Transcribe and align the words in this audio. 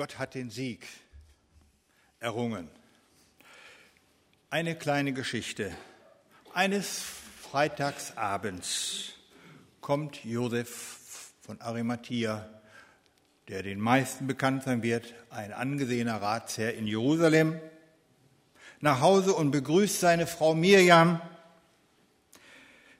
Gott 0.00 0.18
hat 0.18 0.34
den 0.34 0.48
Sieg 0.48 0.88
errungen. 2.20 2.70
Eine 4.48 4.74
kleine 4.74 5.12
Geschichte. 5.12 5.76
Eines 6.54 7.04
Freitagsabends 7.42 9.12
kommt 9.82 10.24
Josef 10.24 11.34
von 11.42 11.60
Arimathea, 11.60 12.48
der 13.48 13.62
den 13.62 13.78
meisten 13.78 14.26
bekannt 14.26 14.62
sein 14.62 14.82
wird, 14.82 15.12
ein 15.28 15.52
angesehener 15.52 16.22
Ratsherr 16.22 16.72
in 16.72 16.86
Jerusalem, 16.86 17.60
nach 18.80 19.02
Hause 19.02 19.34
und 19.34 19.50
begrüßt 19.50 20.00
seine 20.00 20.26
Frau 20.26 20.54
Mirjam 20.54 21.20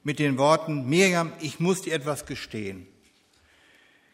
mit 0.03 0.19
den 0.19 0.37
Worten, 0.37 0.87
Mirjam, 0.87 1.33
ich 1.41 1.61
muss 1.61 1.81
dir 1.81 1.95
etwas 1.95 2.27
gestehen. 2.27 2.87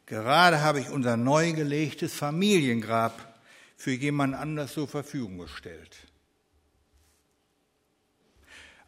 Gerade 0.07 0.61
habe 0.61 0.79
ich 0.81 0.89
unser 0.89 1.17
neu 1.17 1.53
gelegtes 1.53 2.15
Familiengrab 2.15 3.35
für 3.77 3.91
jemand 3.91 4.35
anders 4.35 4.73
zur 4.73 4.87
Verfügung 4.87 5.39
gestellt. 5.39 5.97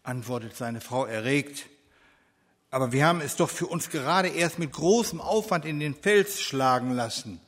Antwortet 0.05 0.57
seine 0.57 0.80
Frau 0.80 1.05
erregt, 1.05 1.66
aber 2.70 2.93
wir 2.93 3.05
haben 3.05 3.20
es 3.20 3.34
doch 3.34 3.51
für 3.51 3.66
uns 3.66 3.91
gerade 3.91 4.29
erst 4.29 4.59
mit 4.60 4.73
großem 4.73 5.20
Aufwand 5.20 5.65
in 5.65 5.80
den 5.80 5.95
Fels 5.95 6.41
schlagen 6.41 6.93
lassen 6.93 7.41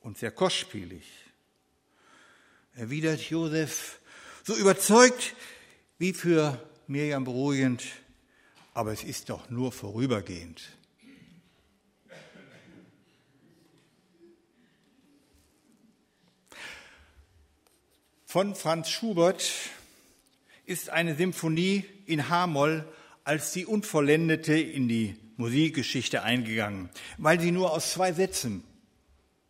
und 0.00 0.18
sehr 0.18 0.32
kostspielig. 0.32 1.04
Erwidert 2.74 3.20
Josef, 3.20 4.00
so 4.42 4.54
überzeugt 4.56 5.34
wie 5.98 6.12
für 6.12 6.60
Mirjam 6.88 7.24
beruhigend, 7.24 7.84
aber 8.74 8.92
es 8.92 9.04
ist 9.04 9.30
doch 9.30 9.50
nur 9.50 9.70
vorübergehend. 9.70 10.62
Von 18.30 18.54
Franz 18.54 18.88
Schubert 18.88 19.42
ist 20.64 20.88
eine 20.88 21.16
Symphonie 21.16 21.84
in 22.06 22.28
H-Moll 22.28 22.84
als 23.24 23.50
die 23.50 23.66
unvollendete 23.66 24.56
in 24.56 24.86
die 24.86 25.16
Musikgeschichte 25.36 26.22
eingegangen, 26.22 26.90
weil 27.18 27.40
sie 27.40 27.50
nur 27.50 27.72
aus 27.72 27.90
zwei 27.90 28.12
Sätzen 28.12 28.62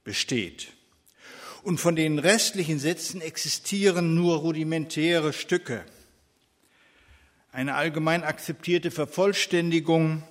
besteht. 0.02 0.68
Und 1.62 1.78
von 1.78 1.94
den 1.94 2.18
restlichen 2.18 2.78
Sätzen 2.78 3.20
existieren 3.20 4.14
nur 4.14 4.38
rudimentäre 4.38 5.34
Stücke. 5.34 5.84
Eine 7.52 7.74
allgemein 7.74 8.24
akzeptierte 8.24 8.90
Vervollständigung 8.90 10.22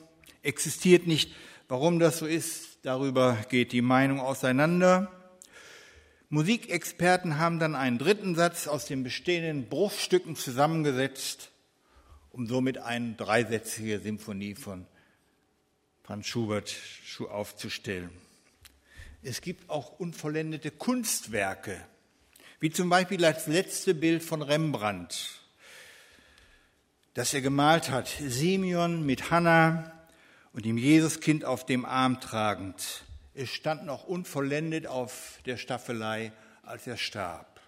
existiert 0.42 1.06
nicht. 1.06 1.36
Warum 1.68 2.00
das 2.00 2.18
so 2.18 2.26
ist, 2.26 2.80
darüber 2.82 3.38
geht 3.50 3.74
die 3.74 3.84
Meinung 3.84 4.20
auseinander. 4.20 5.19
Musikexperten 6.30 7.38
haben 7.38 7.60
dann 7.60 7.76
einen 7.76 7.98
dritten 7.98 8.36
Satz 8.36 8.68
aus 8.68 8.86
den 8.86 9.04
bestehenden 9.04 9.68
Bruchstücken 9.68 10.36
zusammengesetzt, 10.36 11.52
um 12.32 12.48
somit 12.48 12.78
eine 12.78 13.14
dreisätzige 13.14 14.00
Symphonie 14.00 14.56
von 14.56 14.86
Franz 16.04 16.28
Schubert 16.28 16.76
aufzustellen. 17.30 18.12
Es 19.22 19.42
gibt 19.42 19.70
auch 19.70 20.00
unvollendete 20.00 20.72
Kunstwerke, 20.72 21.84
wie 22.60 22.70
zum 22.70 22.90
Beispiel 22.90 23.18
das 23.18 23.48
letzte 23.48 23.94
Bild 23.94 24.24
von 24.24 24.42
Rembrandt 24.42 25.40
das 27.20 27.34
er 27.34 27.42
gemalt 27.42 27.90
hat. 27.90 28.08
Simeon 28.08 29.06
mit 29.06 29.30
Hannah 29.30 29.92
und 30.54 30.66
dem 30.66 30.78
Jesuskind 30.78 31.44
auf 31.44 31.66
dem 31.66 31.84
Arm 31.84 32.22
tragend. 32.22 33.04
Es 33.42 33.54
stand 33.54 33.86
noch 33.86 34.04
unvollendet 34.04 34.86
auf 34.86 35.40
der 35.46 35.56
Staffelei, 35.56 36.34
als 36.62 36.88
er 36.88 36.98
starb. 36.98 37.62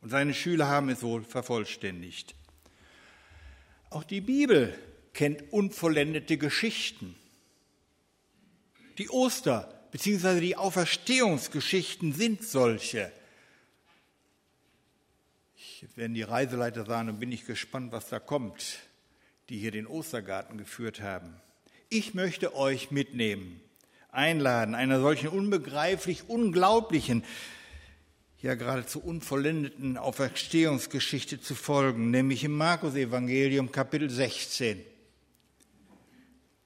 Und 0.00 0.08
seine 0.08 0.32
Schüler 0.32 0.66
haben 0.66 0.88
es 0.88 1.02
wohl 1.02 1.22
vervollständigt. 1.24 2.34
Auch 3.90 4.04
die 4.04 4.22
Bibel 4.22 4.74
kennt 5.12 5.52
unvollendete 5.52 6.38
Geschichten. 6.38 7.16
Die 8.96 9.10
Oster- 9.10 9.70
bzw. 9.92 10.40
die 10.40 10.56
Auferstehungsgeschichten 10.56 12.14
sind 12.14 12.42
solche. 12.42 13.12
Jetzt 15.82 15.98
werden 15.98 16.14
die 16.14 16.22
Reiseleiter 16.22 16.86
sagen, 16.86 17.10
und 17.10 17.20
bin 17.20 17.30
ich 17.30 17.44
gespannt, 17.44 17.92
was 17.92 18.08
da 18.08 18.18
kommt, 18.18 18.78
die 19.50 19.58
hier 19.58 19.70
den 19.70 19.86
Ostergarten 19.86 20.56
geführt 20.56 21.02
haben. 21.02 21.38
Ich 21.90 22.14
möchte 22.14 22.54
euch 22.54 22.90
mitnehmen, 22.90 23.60
einladen, 24.10 24.74
einer 24.74 25.00
solchen 25.00 25.28
unbegreiflich 25.28 26.28
unglaublichen, 26.28 27.24
ja 28.40 28.54
geradezu 28.54 29.00
unvollendeten 29.00 29.96
Auferstehungsgeschichte 29.96 31.40
zu 31.40 31.54
folgen, 31.54 32.10
nämlich 32.10 32.44
im 32.44 32.56
Markus-Evangelium 32.56 33.72
Kapitel 33.72 34.08
16. 34.10 34.80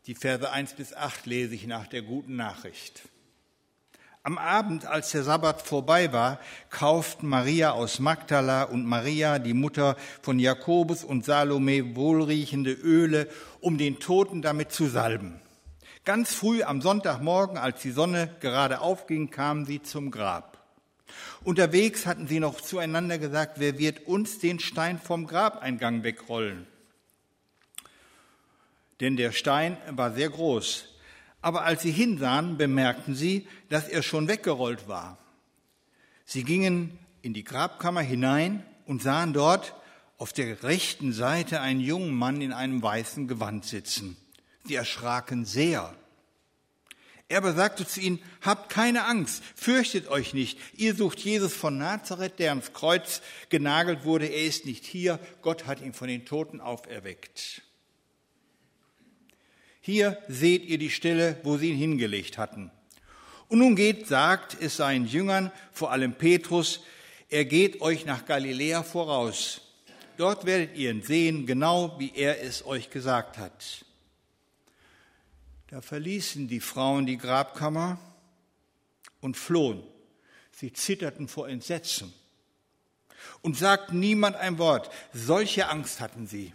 Die 0.06 0.14
Verse 0.14 0.50
1 0.50 0.75
bis 0.75 0.94
8 0.94 1.26
lese 1.26 1.54
ich 1.54 1.66
nach 1.66 1.86
der 1.86 2.02
guten 2.02 2.36
Nachricht. 2.36 3.02
Am 4.25 4.38
Abend, 4.38 4.86
als 4.86 5.10
der 5.10 5.25
Sabbat 5.25 5.62
vorbei 5.62 6.12
war, 6.12 6.38
kauften 6.70 7.26
Maria 7.26 7.72
aus 7.72 7.98
Magdala 7.98 8.64
und 8.64 8.86
Maria, 8.86 9.41
die 9.41 9.54
Mutter 9.54 9.97
von 10.20 10.38
Jakobus 10.38 11.02
und 11.02 11.25
Salome, 11.25 11.97
wohlriechende 11.97 12.72
Öle, 12.72 13.28
um 13.60 13.78
den 13.78 13.98
Toten 13.98 14.41
damit 14.42 14.70
zu 14.70 14.86
salben. 14.86 15.41
Ganz 16.04 16.34
früh 16.34 16.64
am 16.64 16.82
Sonntagmorgen, 16.82 17.56
als 17.56 17.80
die 17.82 17.92
Sonne 17.92 18.34
gerade 18.40 18.80
aufging, 18.80 19.30
kamen 19.30 19.66
sie 19.66 19.82
zum 19.82 20.10
Grab. 20.10 20.58
Unterwegs 21.44 22.06
hatten 22.06 22.26
sie 22.26 22.40
noch 22.40 22.60
zueinander 22.60 23.18
gesagt, 23.18 23.60
wer 23.60 23.78
wird 23.78 24.06
uns 24.06 24.40
den 24.40 24.58
Stein 24.58 24.98
vom 24.98 25.26
Grabeingang 25.28 26.02
wegrollen? 26.02 26.66
Denn 29.00 29.16
der 29.16 29.30
Stein 29.30 29.76
war 29.90 30.12
sehr 30.12 30.30
groß. 30.30 30.86
Aber 31.40 31.62
als 31.62 31.82
sie 31.82 31.92
hinsahen, 31.92 32.56
bemerkten 32.56 33.14
sie, 33.14 33.46
dass 33.69 33.88
er 33.88 34.02
schon 34.02 34.26
weggerollt 34.26 34.88
war. 34.88 35.19
Sie 36.24 36.44
gingen 36.44 36.98
in 37.20 37.34
die 37.34 37.44
Grabkammer 37.44 38.00
hinein 38.00 38.64
und 38.86 39.02
sahen 39.02 39.32
dort 39.32 39.74
auf 40.19 40.32
der 40.32 40.62
rechten 40.62 41.12
Seite 41.12 41.60
einen 41.60 41.80
jungen 41.80 42.14
Mann 42.14 42.40
in 42.40 42.52
einem 42.52 42.82
weißen 42.82 43.26
Gewand 43.28 43.64
sitzen. 43.64 44.16
Sie 44.64 44.74
erschraken 44.74 45.44
sehr. 45.44 45.94
Er 47.28 47.38
aber 47.38 47.54
sagte 47.54 47.86
zu 47.86 48.00
ihnen, 48.00 48.18
habt 48.42 48.68
keine 48.68 49.06
Angst, 49.06 49.42
fürchtet 49.54 50.06
euch 50.08 50.34
nicht. 50.34 50.58
Ihr 50.76 50.94
sucht 50.94 51.18
Jesus 51.18 51.54
von 51.54 51.78
Nazareth, 51.78 52.38
der 52.38 52.50
ans 52.50 52.74
Kreuz 52.74 53.22
genagelt 53.48 54.04
wurde. 54.04 54.26
Er 54.26 54.44
ist 54.44 54.66
nicht 54.66 54.84
hier. 54.84 55.18
Gott 55.40 55.66
hat 55.66 55.80
ihn 55.80 55.94
von 55.94 56.08
den 56.08 56.26
Toten 56.26 56.60
auferweckt. 56.60 57.62
Hier 59.80 60.18
seht 60.28 60.64
ihr 60.66 60.76
die 60.76 60.90
Stelle, 60.90 61.40
wo 61.42 61.56
sie 61.56 61.70
ihn 61.70 61.78
hingelegt 61.78 62.36
hatten. 62.36 62.70
Und 63.48 63.60
nun 63.60 63.76
geht, 63.76 64.06
sagt 64.06 64.56
es 64.60 64.76
seinen 64.76 65.06
Jüngern, 65.06 65.50
vor 65.72 65.90
allem 65.90 66.14
Petrus, 66.14 66.80
er 67.30 67.46
geht 67.46 67.80
euch 67.80 68.04
nach 68.04 68.26
Galiläa 68.26 68.82
voraus. 68.82 69.62
Dort 70.18 70.44
werdet 70.44 70.76
ihr 70.76 70.90
ihn 70.90 71.02
sehen, 71.02 71.46
genau 71.46 71.98
wie 71.98 72.12
er 72.14 72.42
es 72.42 72.66
euch 72.66 72.90
gesagt 72.90 73.38
hat. 73.38 73.86
Da 75.72 75.80
verließen 75.80 76.48
die 76.48 76.60
Frauen 76.60 77.06
die 77.06 77.16
Grabkammer 77.16 77.98
und 79.22 79.38
flohen. 79.38 79.82
Sie 80.50 80.70
zitterten 80.70 81.28
vor 81.28 81.48
Entsetzen 81.48 82.12
und 83.40 83.56
sagten 83.56 83.98
niemand 83.98 84.36
ein 84.36 84.58
Wort. 84.58 84.90
Solche 85.14 85.70
Angst 85.70 86.02
hatten 86.02 86.26
sie. 86.26 86.52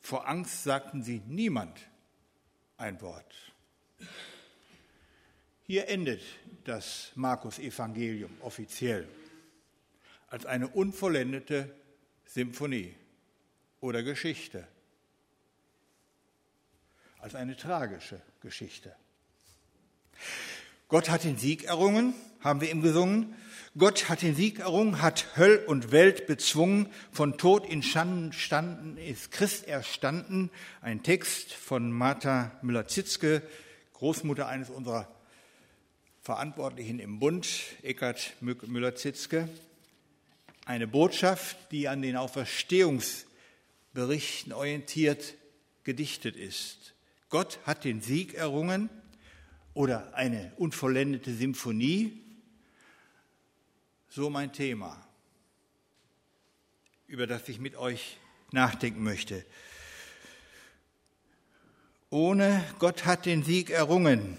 Vor 0.00 0.26
Angst 0.26 0.64
sagten 0.64 1.02
sie 1.02 1.20
niemand 1.26 1.78
ein 2.78 2.98
Wort. 3.02 3.34
Hier 5.64 5.88
endet 5.88 6.22
das 6.64 7.12
Markus-Evangelium 7.14 8.30
offiziell 8.40 9.06
als 10.28 10.46
eine 10.46 10.68
unvollendete 10.68 11.76
Symphonie 12.24 12.94
oder 13.82 14.02
Geschichte, 14.02 14.66
als 17.20 17.34
eine 17.34 17.56
tragische 17.56 18.20
Geschichte. 18.40 18.94
Gott 20.88 21.10
hat 21.10 21.24
den 21.24 21.36
Sieg 21.36 21.64
errungen, 21.64 22.14
haben 22.40 22.60
wir 22.60 22.70
ihm 22.70 22.82
gesungen. 22.82 23.34
Gott 23.76 24.08
hat 24.08 24.22
den 24.22 24.34
Sieg 24.34 24.60
errungen, 24.60 25.02
hat 25.02 25.36
Höll 25.36 25.62
und 25.66 25.92
Welt 25.92 26.26
bezwungen, 26.26 26.88
von 27.12 27.36
Tod 27.36 27.68
in 27.68 27.82
Schanden 27.82 28.32
standen, 28.32 28.96
ist 28.96 29.30
Christ 29.30 29.68
erstanden. 29.68 30.50
Ein 30.80 31.02
Text 31.02 31.52
von 31.52 31.92
Martha 31.92 32.58
Müller-Zitzke, 32.62 33.42
Großmutter 33.92 34.48
eines 34.48 34.70
unserer 34.70 35.14
Verantwortlichen 36.22 36.98
im 36.98 37.20
Bund, 37.20 37.46
Eckhard 37.82 38.32
Müller-Zitzke. 38.40 39.48
Eine 40.64 40.86
Botschaft, 40.86 41.58
die 41.70 41.88
an 41.88 42.00
den 42.02 42.16
Auferstehungsberichten 42.16 44.52
orientiert 44.52 45.34
gedichtet 45.84 46.36
ist. 46.36 46.94
Gott 47.30 47.58
hat 47.64 47.84
den 47.84 48.00
Sieg 48.00 48.34
errungen 48.34 48.88
oder 49.74 50.14
eine 50.14 50.52
unvollendete 50.56 51.34
Symphonie. 51.34 52.22
So 54.08 54.30
mein 54.30 54.52
Thema, 54.52 55.06
über 57.06 57.26
das 57.26 57.48
ich 57.48 57.58
mit 57.58 57.76
euch 57.76 58.16
nachdenken 58.50 59.02
möchte. 59.02 59.44
Ohne 62.08 62.64
Gott 62.78 63.04
hat 63.04 63.26
den 63.26 63.42
Sieg 63.42 63.68
errungen, 63.68 64.38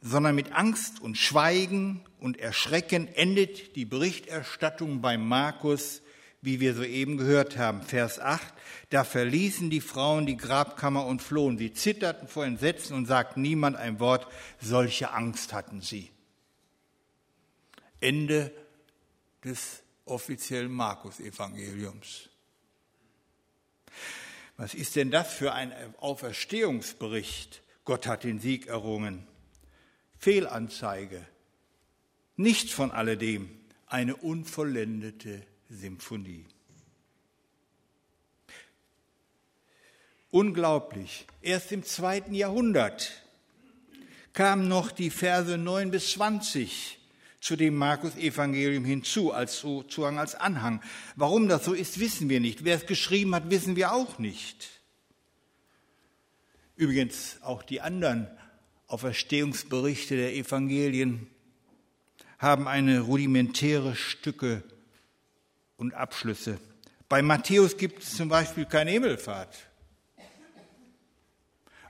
sondern 0.00 0.34
mit 0.34 0.52
Angst 0.52 1.00
und 1.02 1.18
Schweigen 1.18 2.00
und 2.18 2.38
Erschrecken 2.38 3.06
endet 3.08 3.76
die 3.76 3.84
Berichterstattung 3.84 5.02
bei 5.02 5.18
Markus 5.18 6.00
wie 6.42 6.60
wir 6.60 6.74
soeben 6.74 7.18
gehört 7.18 7.58
haben, 7.58 7.82
Vers 7.82 8.18
8, 8.18 8.42
da 8.88 9.04
verließen 9.04 9.68
die 9.70 9.80
Frauen 9.80 10.26
die 10.26 10.36
Grabkammer 10.36 11.04
und 11.04 11.20
flohen. 11.22 11.58
Sie 11.58 11.72
zitterten 11.72 12.28
vor 12.28 12.46
Entsetzen 12.46 12.94
und 12.94 13.06
sagten 13.06 13.42
niemand 13.42 13.76
ein 13.76 14.00
Wort, 14.00 14.26
solche 14.60 15.12
Angst 15.12 15.52
hatten 15.52 15.82
sie. 15.82 16.10
Ende 18.00 18.52
des 19.44 19.82
offiziellen 20.06 20.72
Markus-Evangeliums. 20.72 22.30
Was 24.56 24.74
ist 24.74 24.96
denn 24.96 25.10
das 25.10 25.32
für 25.32 25.52
ein 25.52 25.72
Auferstehungsbericht? 25.98 27.62
Gott 27.84 28.06
hat 28.06 28.24
den 28.24 28.40
Sieg 28.40 28.66
errungen. 28.66 29.26
Fehlanzeige. 30.18 31.26
Nichts 32.36 32.72
von 32.72 32.90
alledem. 32.90 33.50
Eine 33.86 34.16
unvollendete 34.16 35.46
Symphonie. 35.70 36.44
Unglaublich. 40.30 41.26
Erst 41.42 41.72
im 41.72 41.84
zweiten 41.84 42.34
Jahrhundert 42.34 43.12
kamen 44.32 44.68
noch 44.68 44.90
die 44.90 45.10
Verse 45.10 45.56
9 45.56 45.90
bis 45.90 46.12
20 46.12 46.98
zu 47.40 47.56
dem 47.56 47.74
Markus-Evangelium 47.76 48.84
hinzu, 48.84 49.32
als 49.32 49.60
sozusagen 49.60 50.18
als 50.18 50.34
Anhang. 50.34 50.82
Warum 51.16 51.48
das 51.48 51.64
so 51.64 51.72
ist, 51.72 51.98
wissen 51.98 52.28
wir 52.28 52.40
nicht. 52.40 52.64
Wer 52.64 52.76
es 52.76 52.86
geschrieben 52.86 53.34
hat, 53.34 53.50
wissen 53.50 53.76
wir 53.76 53.92
auch 53.92 54.18
nicht. 54.18 54.68
Übrigens 56.76 57.38
auch 57.42 57.62
die 57.62 57.80
anderen 57.80 58.28
Auferstehungsberichte 58.88 60.16
der 60.16 60.34
Evangelien 60.34 61.28
haben 62.38 62.68
eine 62.68 63.00
rudimentäre 63.00 63.94
Stücke 63.94 64.62
und 65.80 65.94
Abschlüsse. 65.94 66.60
Bei 67.08 67.22
Matthäus 67.22 67.76
gibt 67.76 68.04
es 68.04 68.16
zum 68.16 68.28
Beispiel 68.28 68.66
keine 68.66 68.92
Himmelfahrt. 68.92 69.66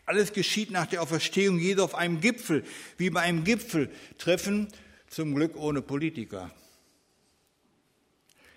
Alles 0.07 0.33
geschieht 0.33 0.71
nach 0.71 0.87
der 0.87 1.03
Auferstehung 1.03 1.59
Jesu 1.59 1.83
auf 1.83 1.95
einem 1.95 2.21
Gipfel, 2.21 2.65
wie 2.97 3.11
bei 3.11 3.21
einem 3.21 3.45
Gipfeltreffen, 3.45 4.69
zum 5.09 5.35
Glück 5.35 5.57
ohne 5.57 5.83
Politiker. 5.83 6.51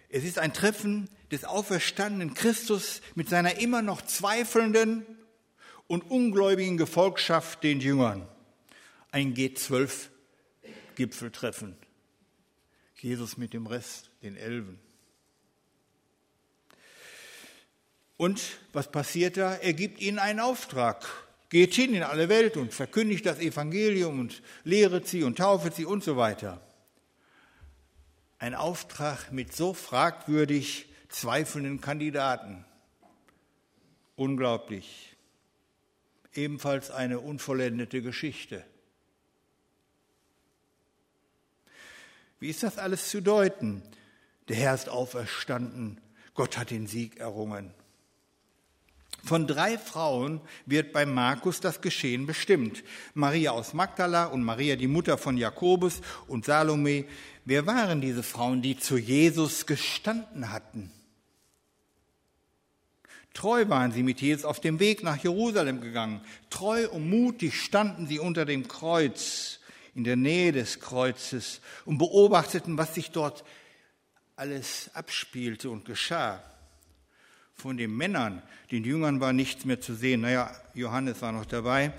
Es 0.09 0.24
ist 0.24 0.39
ein 0.39 0.53
Treffen 0.53 1.09
des 1.31 1.44
auferstandenen 1.45 2.36
Christus 2.36 3.01
mit 3.15 3.27
seiner 3.27 3.57
immer 3.57 3.81
noch 3.81 4.03
zweifelnden 4.03 5.03
und 5.88 6.03
ungläubigen 6.09 6.77
Gefolgschaft, 6.77 7.63
den 7.63 7.81
Jüngern. 7.81 8.27
Ein 9.12 9.33
G12-Gipfeltreffen. 9.33 11.75
Jesus 13.00 13.38
mit 13.38 13.53
dem 13.53 13.65
Rest, 13.65 14.12
den 14.21 14.36
Elfen. 14.38 14.79
Und 18.18 18.42
was 18.74 18.92
passiert 18.92 19.38
da? 19.38 19.56
Er 19.56 19.74
gibt 19.74 20.00
ihnen 20.01 20.19
einen 20.19 20.39
Auftrag. 20.39 21.06
Geht 21.50 21.74
hin 21.74 21.94
in 21.94 22.04
alle 22.04 22.30
Welt 22.30 22.57
und 22.57 22.74
verkündigt 22.74 23.25
das 23.25 23.39
Evangelium 23.39 24.19
und 24.19 24.42
lehret 24.63 25.07
sie 25.07 25.24
und 25.24 25.38
taufet 25.38 25.75
sie 25.75 25.86
und 25.86 26.04
so 26.04 26.18
weiter. 26.18 26.62
Ein 28.39 28.56
Auftrag 28.56 29.31
mit 29.31 29.56
so 29.56 29.74
fragwürdig 29.74 30.88
zweifelnden 31.10 31.80
Kandidaten. 31.80 32.65
Unglaublich. 34.15 35.15
Ebenfalls 36.33 36.92
eine 36.92 37.19
unvollendete 37.19 38.01
Geschichte. 38.01 38.65
Wie 42.39 42.50
ist 42.50 42.63
das 42.63 42.77
alles 42.77 43.10
zu 43.10 43.21
deuten? 43.21 43.83
Der 44.50 44.57
Herr 44.57 44.75
ist 44.75 44.89
auferstanden, 44.89 46.01
Gott 46.33 46.57
hat 46.57 46.71
den 46.71 46.88
Sieg 46.88 47.18
errungen. 47.18 47.74
Von 49.25 49.47
drei 49.47 49.77
Frauen 49.77 50.41
wird 50.65 50.91
bei 50.91 51.05
Markus 51.05 51.61
das 51.61 51.79
Geschehen 51.79 52.25
bestimmt. 52.25 52.83
Maria 53.13 53.51
aus 53.51 53.73
Magdala 53.73 54.25
und 54.25 54.43
Maria, 54.43 54.75
die 54.75 54.87
Mutter 54.87 55.17
von 55.17 55.37
Jakobus 55.37 56.01
und 56.27 56.43
Salome. 56.43 57.05
Wer 57.45 57.65
waren 57.65 58.01
diese 58.01 58.21
Frauen, 58.21 58.61
die 58.61 58.77
zu 58.77 58.97
Jesus 58.97 59.65
gestanden 59.65 60.51
hatten? 60.51 60.91
Treu 63.33 63.67
waren 63.69 63.93
sie 63.93 64.03
mit 64.03 64.19
Jesus 64.19 64.43
auf 64.43 64.59
dem 64.59 64.81
Weg 64.81 65.03
nach 65.03 65.23
Jerusalem 65.23 65.79
gegangen. 65.79 66.19
Treu 66.49 66.89
und 66.89 67.09
mutig 67.09 67.61
standen 67.61 68.07
sie 68.07 68.19
unter 68.19 68.43
dem 68.43 68.67
Kreuz, 68.67 69.59
in 69.95 70.03
der 70.03 70.17
Nähe 70.17 70.51
des 70.51 70.81
Kreuzes 70.81 71.61
und 71.85 71.97
beobachteten, 71.97 72.77
was 72.77 72.93
sich 72.93 73.11
dort 73.11 73.45
alles 74.35 74.91
abspielte 74.93 75.69
und 75.69 75.85
geschah 75.85 76.43
von 77.55 77.77
den 77.77 77.95
Männern, 77.95 78.41
den 78.71 78.83
Jüngern 78.83 79.19
war 79.19 79.33
nichts 79.33 79.65
mehr 79.65 79.79
zu 79.79 79.95
sehen. 79.95 80.21
Naja, 80.21 80.51
Johannes 80.73 81.21
war 81.21 81.31
noch 81.31 81.45
dabei. 81.45 81.94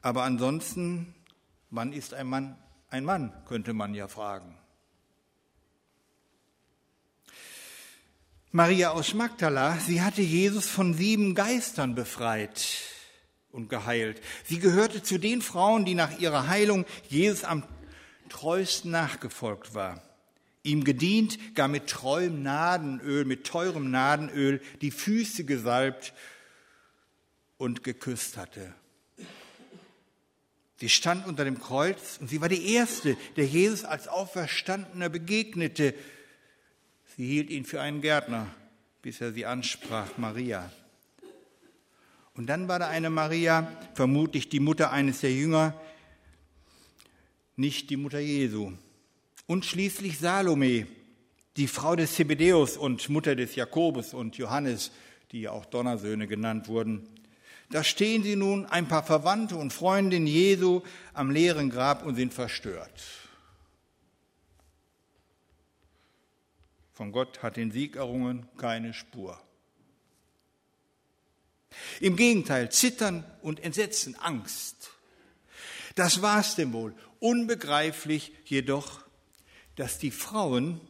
Aber 0.00 0.22
ansonsten, 0.22 1.14
wann 1.70 1.92
ist 1.92 2.14
ein 2.14 2.26
Mann 2.26 2.56
ein 2.90 3.04
Mann, 3.04 3.32
könnte 3.46 3.74
man 3.74 3.94
ja 3.94 4.08
fragen. 4.08 4.56
Maria 8.50 8.90
aus 8.90 9.12
Magdala, 9.12 9.76
sie 9.76 10.00
hatte 10.00 10.22
Jesus 10.22 10.66
von 10.66 10.94
sieben 10.94 11.34
Geistern 11.34 11.94
befreit 11.94 12.66
und 13.52 13.68
geheilt. 13.68 14.22
Sie 14.44 14.58
gehörte 14.58 15.02
zu 15.02 15.18
den 15.18 15.42
Frauen, 15.42 15.84
die 15.84 15.94
nach 15.94 16.18
ihrer 16.18 16.48
Heilung 16.48 16.86
Jesus 17.08 17.44
am 17.44 17.62
treuesten 18.30 18.90
nachgefolgt 18.90 19.74
war 19.74 20.02
ihm 20.68 20.84
gedient, 20.84 21.54
gar 21.54 21.68
mit 21.68 21.88
treuem 21.88 22.42
Nadenöl, 22.42 23.24
mit 23.24 23.44
teurem 23.44 23.90
Nadenöl 23.90 24.60
die 24.80 24.90
Füße 24.90 25.44
gesalbt 25.44 26.12
und 27.56 27.82
geküsst 27.82 28.36
hatte. 28.36 28.74
Sie 30.76 30.88
stand 30.88 31.26
unter 31.26 31.44
dem 31.44 31.58
Kreuz 31.58 32.18
und 32.20 32.28
sie 32.28 32.40
war 32.40 32.48
die 32.48 32.72
Erste, 32.72 33.16
der 33.36 33.46
Jesus 33.46 33.84
als 33.84 34.06
Auferstandener 34.06 35.08
begegnete. 35.08 35.92
Sie 37.16 37.26
hielt 37.26 37.50
ihn 37.50 37.64
für 37.64 37.80
einen 37.80 38.00
Gärtner, 38.00 38.46
bis 39.02 39.20
er 39.20 39.32
sie 39.32 39.44
ansprach, 39.44 40.16
Maria. 40.18 40.70
Und 42.34 42.46
dann 42.46 42.68
war 42.68 42.78
da 42.78 42.86
eine 42.86 43.10
Maria, 43.10 43.72
vermutlich 43.94 44.48
die 44.48 44.60
Mutter 44.60 44.92
eines 44.92 45.22
der 45.22 45.32
Jünger, 45.32 45.74
nicht 47.56 47.90
die 47.90 47.96
Mutter 47.96 48.20
Jesu. 48.20 48.74
Und 49.48 49.64
schließlich 49.64 50.18
Salome, 50.18 50.86
die 51.56 51.68
Frau 51.68 51.96
des 51.96 52.14
Zebedeus 52.14 52.76
und 52.76 53.08
Mutter 53.08 53.34
des 53.34 53.54
Jakobus 53.54 54.12
und 54.12 54.36
Johannes, 54.36 54.92
die 55.32 55.40
ja 55.40 55.52
auch 55.52 55.64
Donnersöhne 55.64 56.26
genannt 56.26 56.68
wurden. 56.68 57.08
Da 57.70 57.82
stehen 57.82 58.22
sie 58.22 58.36
nun, 58.36 58.66
ein 58.66 58.88
paar 58.88 59.02
Verwandte 59.02 59.56
und 59.56 59.72
Freundinnen 59.72 60.26
Jesu, 60.26 60.82
am 61.14 61.30
leeren 61.30 61.70
Grab 61.70 62.04
und 62.04 62.14
sind 62.14 62.34
verstört. 62.34 62.92
Von 66.92 67.10
Gott 67.10 67.42
hat 67.42 67.56
den 67.56 67.70
Sieg 67.70 67.96
errungen 67.96 68.46
keine 68.58 68.92
Spur. 68.92 69.40
Im 72.00 72.16
Gegenteil, 72.16 72.70
Zittern 72.70 73.24
und 73.40 73.64
Entsetzen, 73.64 74.14
Angst. 74.16 74.90
Das 75.94 76.20
war's 76.20 76.54
denn 76.54 76.74
wohl. 76.74 76.94
Unbegreiflich 77.18 78.32
jedoch 78.44 79.07
dass 79.78 79.98
die 79.98 80.10
Frauen 80.10 80.80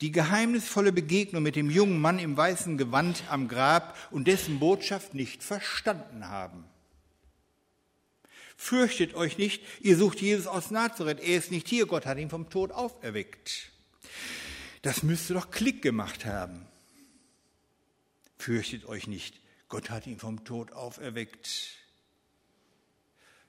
die 0.00 0.12
geheimnisvolle 0.12 0.92
Begegnung 0.92 1.42
mit 1.42 1.56
dem 1.56 1.68
jungen 1.68 2.00
Mann 2.00 2.18
im 2.18 2.36
weißen 2.36 2.78
Gewand 2.78 3.24
am 3.28 3.48
Grab 3.48 3.98
und 4.10 4.26
dessen 4.26 4.58
Botschaft 4.58 5.14
nicht 5.14 5.42
verstanden 5.42 6.26
haben. 6.26 6.64
Fürchtet 8.56 9.14
euch 9.14 9.36
nicht, 9.36 9.62
ihr 9.80 9.96
sucht 9.96 10.20
Jesus 10.20 10.46
aus 10.46 10.70
Nazareth, 10.70 11.20
er 11.20 11.36
ist 11.36 11.50
nicht 11.50 11.68
hier, 11.68 11.86
Gott 11.86 12.06
hat 12.06 12.18
ihn 12.18 12.30
vom 12.30 12.48
Tod 12.48 12.72
auferweckt. 12.72 13.70
Das 14.82 15.02
müsste 15.02 15.34
doch 15.34 15.50
Klick 15.50 15.82
gemacht 15.82 16.24
haben. 16.24 16.66
Fürchtet 18.38 18.86
euch 18.86 19.06
nicht, 19.06 19.38
Gott 19.68 19.90
hat 19.90 20.06
ihn 20.06 20.18
vom 20.18 20.44
Tod 20.44 20.72
auferweckt. 20.72 21.76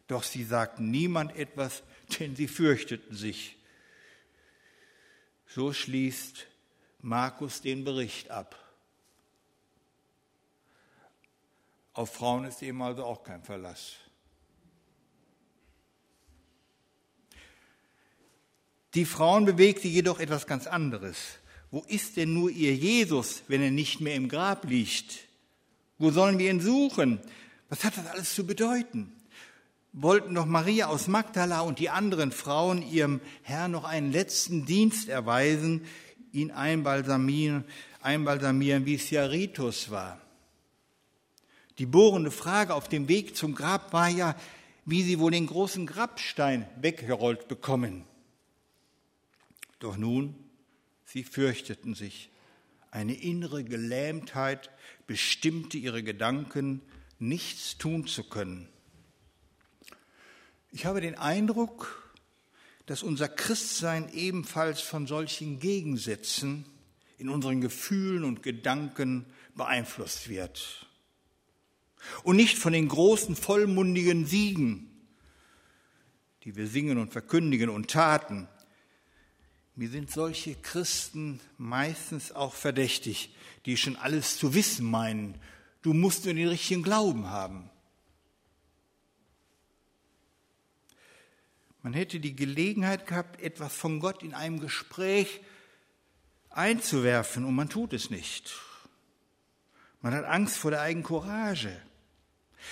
Doch 0.08 0.24
sie 0.24 0.44
sagten 0.44 0.92
niemand 0.92 1.38
etwas, 1.38 1.84
denn 2.20 2.36
sie 2.36 2.50
fürchteten 2.50 3.16
sich. 3.16 3.56
So 5.54 5.74
schließt 5.74 6.48
Markus 7.02 7.62
den 7.62 7.84
Bericht 7.84 8.32
ab. 8.32 8.58
Auf 11.94 12.14
Frauen 12.14 12.46
ist 12.46 12.62
eben 12.62 12.82
also 12.82 13.04
auch 13.04 13.24
kein 13.24 13.44
Verlass. 13.44 13.96
Die 18.94 19.06
Frauen 19.06 19.46
bewegte 19.46 19.88
jedoch 19.88 20.20
etwas 20.20 20.48
ganz 20.48 20.68
anderes. 20.68 21.18
Wo 21.70 21.82
ist 21.88 22.18
denn 22.18 22.34
nur 22.34 22.50
ihr 22.50 22.76
Jesus, 22.76 23.44
wenn 23.48 23.62
er 23.62 23.72
nicht 23.72 24.00
mehr 24.02 24.16
im 24.16 24.30
Grab 24.30 24.66
liegt? 24.66 25.28
Wo 25.98 26.12
sollen 26.12 26.40
wir 26.40 26.50
ihn 26.50 26.62
suchen? 26.62 27.20
Was 27.70 27.84
hat 27.84 27.98
das 27.98 28.08
alles 28.08 28.36
zu 28.36 28.46
bedeuten? 28.46 29.21
Wollten 29.94 30.36
doch 30.36 30.46
Maria 30.46 30.88
aus 30.88 31.08
Magdala 31.08 31.62
und 31.62 31.80
die 31.80 31.90
anderen 31.90 32.32
Frauen 32.32 32.82
ihrem 32.82 33.20
Herrn 33.44 33.72
noch 33.72 33.84
einen 33.84 34.12
letzten 34.12 34.66
Dienst 34.66 35.10
erweisen, 35.10 35.86
ihn 36.32 36.52
einbalsamieren, 36.52 37.66
einbalsamieren 38.02 38.86
wie 38.86 38.96
es 38.96 39.10
ja 39.10 39.26
Ritus 39.26 39.92
war. 39.92 40.22
Die 41.78 41.86
bohrende 41.86 42.32
Frage 42.32 42.74
auf 42.74 42.88
dem 42.88 43.08
Weg 43.08 43.36
zum 43.36 43.54
Grab 43.54 43.92
war 43.92 44.08
ja, 44.08 44.36
wie 44.86 45.04
sie 45.04 45.20
wohl 45.20 45.32
den 45.32 45.48
großen 45.48 45.86
Grabstein 45.86 46.68
weggerollt 46.80 47.48
bekommen. 47.48 48.06
Doch 49.80 49.98
nun, 49.98 50.36
sie 51.06 51.24
fürchteten 51.24 51.96
sich. 51.96 52.30
Eine 52.92 53.14
innere 53.14 53.64
Gelähmtheit 53.64 54.70
bestimmte 55.08 55.78
ihre 55.78 56.04
Gedanken, 56.04 56.82
nichts 57.20 57.78
tun 57.78 58.06
zu 58.06 58.24
können. 58.24 58.68
Ich 60.72 60.86
habe 60.86 61.02
den 61.02 61.16
Eindruck, 61.16 62.14
dass 62.86 63.04
unser 63.04 63.28
Christsein 63.28 64.12
ebenfalls 64.14 64.80
von 64.82 65.06
solchen 65.06 65.60
Gegensätzen 65.60 66.66
in 67.18 67.30
unseren 67.30 67.62
Gefühlen 67.62 68.24
und 68.24 68.42
Gedanken 68.42 69.26
beeinflusst 69.56 70.30
wird. 70.30 70.88
Und 72.24 72.38
nicht 72.38 72.58
von 72.58 72.74
den 72.74 72.88
großen, 72.88 73.36
vollmundigen 73.36 74.26
Siegen, 74.26 74.90
die 76.44 76.56
wir 76.56 76.68
singen 76.68 76.98
und 76.98 77.12
verkündigen 77.12 77.70
und 77.70 77.92
taten. 77.92 78.48
Mir 79.76 79.90
sind 79.90 80.10
solche 80.10 80.56
Christen 80.56 81.40
meistens 81.58 82.32
auch 82.32 82.54
verdächtig, 82.54 83.36
die 83.66 83.78
schon 83.78 83.98
alles 83.98 84.38
zu 84.38 84.54
wissen 84.54 84.90
meinen. 84.90 85.36
Du 85.82 85.94
musst 85.94 86.26
nur 86.26 86.34
den 86.34 86.48
richtigen 86.48 86.82
Glauben 86.82 87.28
haben. 87.28 87.70
Man 91.84 91.94
hätte 91.94 92.20
die 92.20 92.36
Gelegenheit 92.36 93.08
gehabt, 93.08 93.42
etwas 93.42 93.76
von 93.76 94.00
Gott 94.00 94.22
in 94.24 94.34
einem 94.34 94.60
Gespräch 94.60 95.42
einzuwerfen 96.50 97.46
und 97.46 97.56
man 97.56 97.70
tut 97.70 97.94
es 97.94 98.10
nicht. 98.10 98.54
Man 100.02 100.14
hat 100.14 100.26
Angst 100.26 100.58
vor 100.58 100.72
der 100.72 100.82
eigenen 100.82 101.04
Courage. 101.04 101.82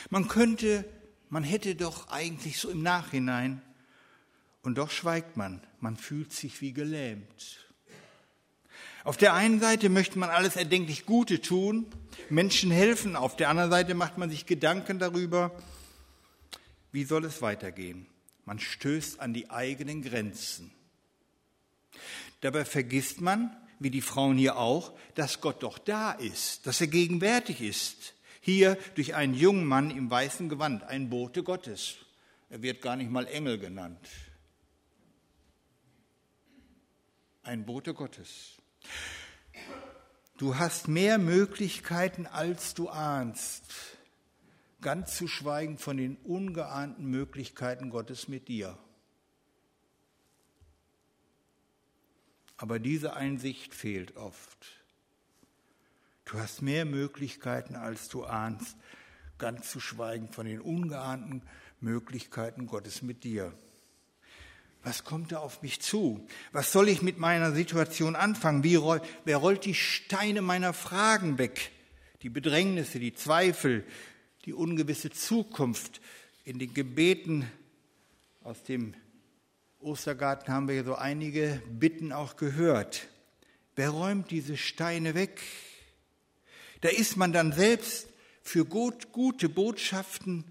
Man 0.10 0.28
könnte, 0.28 0.86
man 1.30 1.44
hätte 1.44 1.76
doch 1.76 2.10
eigentlich 2.10 2.60
so 2.60 2.70
im 2.70 2.84
Nachhinein 2.84 3.62
und 4.62 4.78
doch 4.78 4.92
schweigt 4.92 5.38
man. 5.38 5.62
Man 5.80 5.98
fühlt 5.98 6.34
sich 6.34 6.62
wie 6.62 6.74
gelähmt. 6.74 7.66
Auf 9.04 9.18
der 9.18 9.34
einen 9.34 9.60
Seite 9.60 9.90
möchte 9.90 10.20
man 10.20 10.30
alles 10.30 10.56
erdenklich 10.56 11.06
Gute 11.06 11.42
tun, 11.42 11.88
Menschen 12.30 12.70
helfen. 12.70 13.16
Auf 13.16 13.36
der 13.36 13.50
anderen 13.50 13.72
Seite 13.72 13.96
macht 13.96 14.18
man 14.18 14.30
sich 14.30 14.46
Gedanken 14.46 15.00
darüber, 15.00 15.52
wie 16.92 17.06
soll 17.06 17.26
es 17.26 17.42
weitergehen. 17.42 18.06
Man 18.50 18.58
stößt 18.58 19.20
an 19.20 19.32
die 19.32 19.52
eigenen 19.52 20.02
Grenzen. 20.02 20.72
Dabei 22.42 22.66
vergisst 22.66 23.22
man, 23.22 23.56
wie 23.78 23.92
die 23.92 24.02
Frauen 24.02 24.40
hier 24.40 24.58
auch, 24.58 24.98
dass 25.14 25.40
Gott 25.40 25.62
doch 25.62 25.78
da 25.78 26.14
ist, 26.14 26.66
dass 26.66 26.82
er 26.82 26.88
gegenwärtig 26.88 27.62
ist. 27.62 28.16
Hier 28.42 28.76
durch 28.96 29.14
einen 29.14 29.36
jungen 29.36 29.66
Mann 29.66 29.92
im 29.92 30.10
weißen 30.10 30.50
Gewand, 30.50 30.82
ein 30.82 31.12
Bote 31.12 31.44
Gottes. 31.44 31.98
Er 32.50 32.64
wird 32.64 32.82
gar 32.82 32.96
nicht 32.96 33.12
mal 33.12 33.28
Engel 33.28 33.60
genannt. 33.60 34.10
Ein 37.44 37.68
Bote 37.68 37.94
Gottes. 37.94 38.54
Du 40.40 40.58
hast 40.58 40.88
mehr 40.88 41.20
Möglichkeiten, 41.20 42.26
als 42.26 42.74
du 42.74 42.90
ahnst, 42.90 43.99
ganz 44.82 45.18
zu 45.18 45.28
schweigen 45.28 45.78
von 45.78 45.98
den 45.98 46.16
ungeahnten 46.18 47.06
Möglichkeiten 47.06 47.90
Gottes 47.90 48.28
mit 48.28 48.48
dir. 48.48 48.78
Aber 52.58 52.80
diese 52.80 53.14
Einsicht 53.14 53.74
fehlt 53.74 54.18
oft. 54.18 54.68
Du 56.26 56.40
hast 56.40 56.62
mehr 56.62 56.86
Möglichkeiten, 56.86 57.76
als 57.76 58.10
du 58.10 58.26
ahnst, 58.26 58.76
ganz 59.38 59.72
zu 59.72 59.80
schweigen 59.80 60.32
von 60.32 60.46
den 60.46 60.62
ungeahnten 60.62 61.42
Möglichkeiten 61.80 62.68
Gottes 62.68 63.02
mit 63.02 63.24
dir. 63.24 63.54
Was 64.84 65.04
kommt 65.04 65.32
da 65.32 65.40
auf 65.40 65.62
mich 65.62 65.82
zu? 65.82 66.26
Was 66.52 66.72
soll 66.72 66.90
ich 66.90 67.02
mit 67.02 67.18
meiner 67.18 67.52
Situation 67.52 68.16
anfangen? 68.16 68.64
Wie 68.64 68.76
roll, 68.76 69.02
wer 69.26 69.38
rollt 69.38 69.66
die 69.66 69.74
Steine 69.74 70.42
meiner 70.42 70.74
Fragen 70.74 71.38
weg? 71.38 71.72
Die 72.22 72.30
Bedrängnisse, 72.30 73.00
die 73.00 73.14
Zweifel, 73.14 73.86
die 74.50 74.56
ungewisse 74.56 75.12
Zukunft 75.12 76.02
in 76.44 76.58
den 76.58 76.74
Gebeten 76.74 77.48
aus 78.42 78.64
dem 78.64 78.96
Ostergarten 79.80 80.52
haben 80.52 80.68
wir 80.68 80.84
so 80.84 80.96
einige 80.96 81.62
Bitten 81.70 82.12
auch 82.12 82.36
gehört. 82.36 83.10
Wer 83.76 83.92
räumt 83.92 84.32
diese 84.32 84.58
Steine 84.58 85.14
weg? 85.14 85.40
Da 86.82 86.90
ist 86.90 87.16
man 87.16 87.32
dann 87.32 87.52
selbst 87.52 88.08
für 88.42 88.66
gut, 88.66 89.12
gute 89.12 89.50
Botschaften 89.50 90.46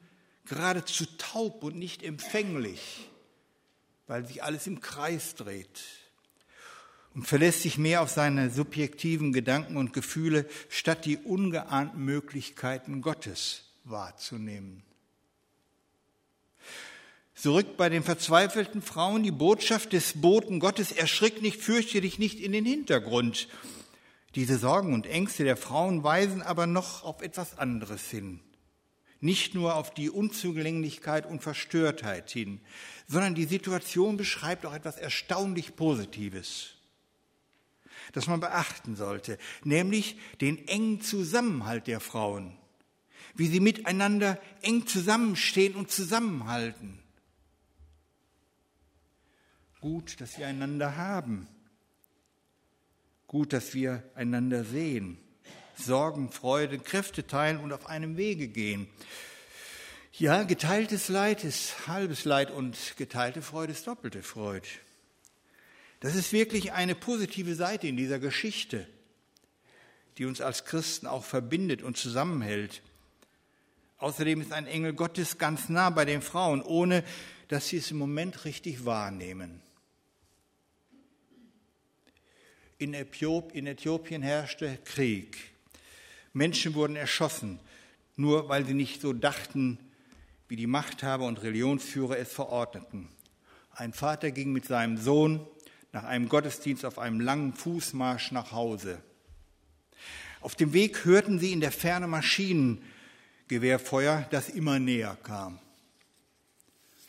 geradezu 0.44 1.04
taub 1.18 1.64
und 1.64 1.74
nicht 1.74 2.04
empfänglich, 2.04 3.10
weil 4.06 4.24
sich 4.28 4.44
alles 4.44 4.68
im 4.68 4.78
Kreis 4.78 5.34
dreht 5.34 5.82
und 7.14 7.26
verlässt 7.26 7.62
sich 7.62 7.78
mehr 7.78 8.02
auf 8.02 8.10
seine 8.10 8.50
subjektiven 8.50 9.32
Gedanken 9.32 9.76
und 9.76 9.92
Gefühle, 9.92 10.48
statt 10.68 11.04
die 11.04 11.16
ungeahnten 11.16 12.04
Möglichkeiten 12.04 13.02
Gottes 13.02 13.64
wahrzunehmen. 13.90 14.82
Zurück 17.38 17.76
bei 17.76 17.88
den 17.88 18.02
verzweifelten 18.02 18.82
Frauen, 18.82 19.22
die 19.22 19.30
Botschaft 19.30 19.92
des 19.92 20.20
Boten 20.20 20.58
Gottes, 20.58 20.90
erschrick 20.90 21.40
nicht, 21.40 21.60
fürchte 21.60 22.00
dich 22.00 22.18
nicht 22.18 22.40
in 22.40 22.50
den 22.50 22.64
Hintergrund. 22.64 23.46
Diese 24.34 24.58
Sorgen 24.58 24.92
und 24.92 25.06
Ängste 25.06 25.44
der 25.44 25.56
Frauen 25.56 26.02
weisen 26.02 26.42
aber 26.42 26.66
noch 26.66 27.04
auf 27.04 27.22
etwas 27.22 27.56
anderes 27.56 28.10
hin. 28.10 28.40
Nicht 29.20 29.54
nur 29.54 29.76
auf 29.76 29.94
die 29.94 30.10
Unzugänglichkeit 30.10 31.26
und 31.26 31.40
Verstörtheit 31.40 32.28
hin, 32.28 32.60
sondern 33.06 33.36
die 33.36 33.44
Situation 33.44 34.16
beschreibt 34.16 34.66
auch 34.66 34.74
etwas 34.74 34.96
erstaunlich 34.96 35.76
Positives, 35.76 36.74
das 38.12 38.26
man 38.26 38.40
beachten 38.40 38.96
sollte, 38.96 39.38
nämlich 39.62 40.18
den 40.40 40.66
engen 40.66 41.00
Zusammenhalt 41.02 41.86
der 41.86 42.00
Frauen, 42.00 42.57
wie 43.38 43.46
sie 43.46 43.60
miteinander 43.60 44.38
eng 44.62 44.88
zusammenstehen 44.88 45.76
und 45.76 45.92
zusammenhalten. 45.92 46.98
Gut, 49.80 50.20
dass 50.20 50.38
wir 50.38 50.48
einander 50.48 50.96
haben. 50.96 51.46
Gut, 53.28 53.52
dass 53.52 53.74
wir 53.74 54.02
einander 54.16 54.64
sehen. 54.64 55.18
Sorgen, 55.76 56.32
Freude, 56.32 56.80
Kräfte 56.80 57.28
teilen 57.28 57.58
und 57.60 57.72
auf 57.72 57.86
einem 57.86 58.16
Wege 58.16 58.48
gehen. 58.48 58.88
Ja, 60.14 60.42
geteiltes 60.42 61.08
Leid 61.08 61.44
ist 61.44 61.86
halbes 61.86 62.24
Leid 62.24 62.50
und 62.50 62.76
geteilte 62.96 63.40
Freude 63.40 63.72
ist 63.72 63.86
doppelte 63.86 64.24
Freude. 64.24 64.66
Das 66.00 66.16
ist 66.16 66.32
wirklich 66.32 66.72
eine 66.72 66.96
positive 66.96 67.54
Seite 67.54 67.86
in 67.86 67.96
dieser 67.96 68.18
Geschichte, 68.18 68.88
die 70.16 70.24
uns 70.24 70.40
als 70.40 70.64
Christen 70.64 71.06
auch 71.06 71.22
verbindet 71.22 71.84
und 71.84 71.96
zusammenhält. 71.96 72.82
Außerdem 73.98 74.40
ist 74.40 74.52
ein 74.52 74.66
Engel 74.66 74.92
Gottes 74.92 75.38
ganz 75.38 75.68
nah 75.68 75.90
bei 75.90 76.04
den 76.04 76.22
Frauen, 76.22 76.62
ohne 76.62 77.02
dass 77.48 77.68
sie 77.68 77.78
es 77.78 77.90
im 77.90 77.98
Moment 77.98 78.44
richtig 78.44 78.84
wahrnehmen. 78.84 79.60
In 82.78 82.94
Äthiopien 82.94 84.22
herrschte 84.22 84.78
Krieg. 84.84 85.36
Menschen 86.32 86.74
wurden 86.74 86.94
erschossen, 86.94 87.58
nur 88.14 88.48
weil 88.48 88.64
sie 88.64 88.74
nicht 88.74 89.00
so 89.00 89.12
dachten, 89.12 89.78
wie 90.46 90.54
die 90.54 90.68
Machthaber 90.68 91.26
und 91.26 91.42
Religionsführer 91.42 92.18
es 92.18 92.32
verordneten. 92.32 93.08
Ein 93.72 93.92
Vater 93.92 94.30
ging 94.30 94.52
mit 94.52 94.64
seinem 94.64 94.96
Sohn 94.96 95.44
nach 95.92 96.04
einem 96.04 96.28
Gottesdienst 96.28 96.84
auf 96.84 97.00
einem 97.00 97.18
langen 97.20 97.52
Fußmarsch 97.52 98.30
nach 98.30 98.52
Hause. 98.52 99.02
Auf 100.40 100.54
dem 100.54 100.72
Weg 100.72 101.04
hörten 101.04 101.40
sie 101.40 101.52
in 101.52 101.60
der 101.60 101.72
Ferne 101.72 102.06
Maschinengewehrfeuer, 103.48 104.26
das 104.30 104.50
immer 104.50 104.78
näher 104.78 105.16
kam. 105.22 105.58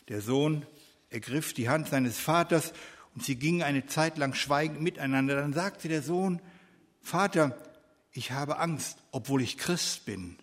Der 0.08 0.22
Sohn 0.22 0.66
ergriff 1.10 1.52
die 1.52 1.68
Hand 1.68 1.88
seines 1.88 2.18
Vaters 2.18 2.72
und 3.14 3.24
sie 3.24 3.36
gingen 3.36 3.62
eine 3.62 3.86
Zeit 3.86 4.16
lang 4.16 4.34
schweigend 4.34 4.80
miteinander. 4.80 5.36
Dann 5.36 5.52
sagte 5.52 5.88
der 5.88 6.02
Sohn, 6.02 6.40
Vater, 7.02 7.56
ich 8.12 8.32
habe 8.32 8.58
Angst, 8.58 8.98
obwohl 9.12 9.42
ich 9.42 9.58
Christ 9.58 10.06
bin. 10.06 10.38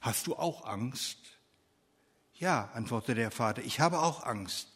Hast 0.00 0.26
du 0.26 0.34
auch 0.34 0.66
Angst? 0.66 1.18
Ja, 2.34 2.70
antwortete 2.74 3.14
der 3.14 3.30
Vater, 3.30 3.62
ich 3.62 3.80
habe 3.80 4.00
auch 4.00 4.24
Angst. 4.24 4.72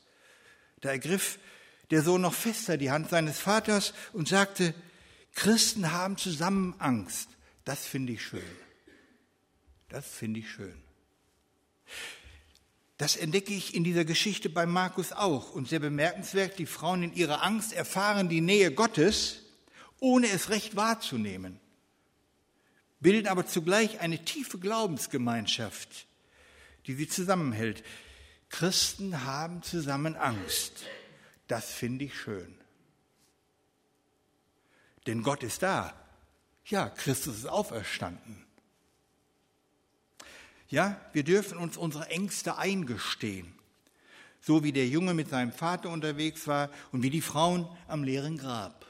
Da 0.81 0.91
ergriff 0.91 1.39
der 1.91 2.03
Sohn 2.03 2.21
noch 2.21 2.35
fester 2.35 2.77
die 2.77 2.91
Hand 2.91 3.11
seines 3.11 3.39
Vaters 3.39 3.95
und 4.13 4.29
sagte, 4.29 4.75
Christen 5.35 5.93
haben 5.93 6.17
zusammen 6.17 6.75
Angst. 6.79 7.29
Das 7.65 7.85
finde 7.85 8.13
ich 8.13 8.23
schön. 8.23 8.43
Das 9.93 10.09
finde 10.09 10.41
ich 10.41 10.51
schön. 10.51 10.75
Das 12.97 13.15
entdecke 13.15 13.53
ich 13.53 13.75
in 13.75 13.85
dieser 13.85 14.07
Geschichte 14.07 14.49
bei 14.49 14.65
Markus 14.65 15.13
auch. 15.13 15.53
Und 15.53 15.69
sehr 15.69 15.81
bemerkenswert, 15.81 16.59
die 16.59 16.65
Frauen 16.65 17.03
in 17.03 17.13
ihrer 17.13 17.43
Angst 17.43 17.75
erfahren 17.75 18.31
die 18.31 18.41
Nähe 18.41 18.73
Gottes, 18.73 19.43
ohne 20.01 20.29
es 20.31 20.49
recht 20.49 20.77
wahrzunehmen, 20.77 21.61
bilden 23.01 23.29
aber 23.29 23.47
zugleich 23.47 24.01
eine 24.01 24.25
tiefe 24.25 24.59
Glaubensgemeinschaft, 24.59 26.07
die 26.87 26.95
sie 26.95 27.07
zusammenhält. 27.07 27.85
Christen 28.49 29.25
haben 29.25 29.63
zusammen 29.63 30.17
Angst. 30.17 30.85
Das 31.49 31.71
finde 31.71 32.07
ich 32.07 32.19
schön. 32.19 32.55
Denn 35.07 35.23
Gott 35.23 35.43
ist 35.43 35.63
da. 35.63 35.93
Ja, 36.65 36.89
Christus 36.89 37.37
ist 37.37 37.47
auferstanden. 37.47 38.47
Ja, 40.73 40.99
wir 41.13 41.23
dürfen 41.23 41.59
uns 41.59 41.77
unsere 41.77 42.09
Ängste 42.09 42.57
eingestehen. 42.57 43.53
So 44.41 44.65
wie 44.65 44.73
der 44.73 44.89
Junge 44.89 45.13
mit 45.13 45.29
seinem 45.29 45.53
Vater 45.53 45.91
unterwegs 45.91 46.47
war 46.47 46.71
und 46.93 47.03
wie 47.03 47.11
die 47.11 47.21
Frauen 47.21 47.69
am 47.89 48.03
leeren 48.03 48.39
Grab. 48.39 48.87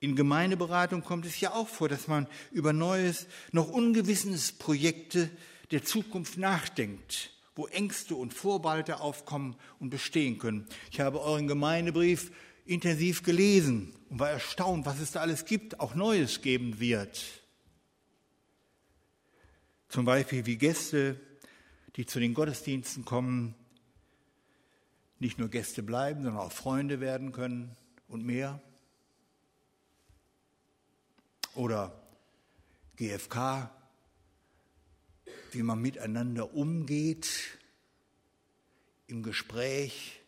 In 0.00 0.16
Gemeindeberatung 0.16 1.02
kommt 1.02 1.24
es 1.24 1.40
ja 1.40 1.54
auch 1.54 1.66
vor, 1.66 1.88
dass 1.88 2.08
man 2.08 2.26
über 2.50 2.74
neues, 2.74 3.26
noch 3.52 3.70
ungewisses 3.70 4.52
Projekte 4.52 5.30
der 5.70 5.82
Zukunft 5.82 6.36
nachdenkt, 6.36 7.30
wo 7.56 7.66
Ängste 7.68 8.14
und 8.16 8.34
Vorbehalte 8.34 9.00
aufkommen 9.00 9.56
und 9.78 9.88
bestehen 9.88 10.36
können. 10.36 10.66
Ich 10.90 11.00
habe 11.00 11.22
euren 11.22 11.48
Gemeindebrief 11.48 12.32
intensiv 12.66 13.22
gelesen 13.22 13.94
und 14.10 14.20
war 14.20 14.28
erstaunt, 14.28 14.84
was 14.84 15.00
es 15.00 15.12
da 15.12 15.20
alles 15.20 15.46
gibt, 15.46 15.80
auch 15.80 15.94
Neues 15.94 16.42
geben 16.42 16.80
wird. 16.80 17.41
Zum 19.92 20.06
Beispiel 20.06 20.46
wie 20.46 20.56
Gäste, 20.56 21.20
die 21.96 22.06
zu 22.06 22.18
den 22.18 22.32
Gottesdiensten 22.32 23.04
kommen, 23.04 23.54
nicht 25.18 25.38
nur 25.38 25.50
Gäste 25.50 25.82
bleiben, 25.82 26.22
sondern 26.22 26.40
auch 26.40 26.50
Freunde 26.50 26.98
werden 26.98 27.30
können 27.30 27.76
und 28.08 28.24
mehr. 28.24 28.62
Oder 31.54 32.02
GFK, 32.96 33.70
wie 35.50 35.62
man 35.62 35.82
miteinander 35.82 36.54
umgeht 36.54 37.58
im 39.08 39.22
Gespräch, 39.22 40.22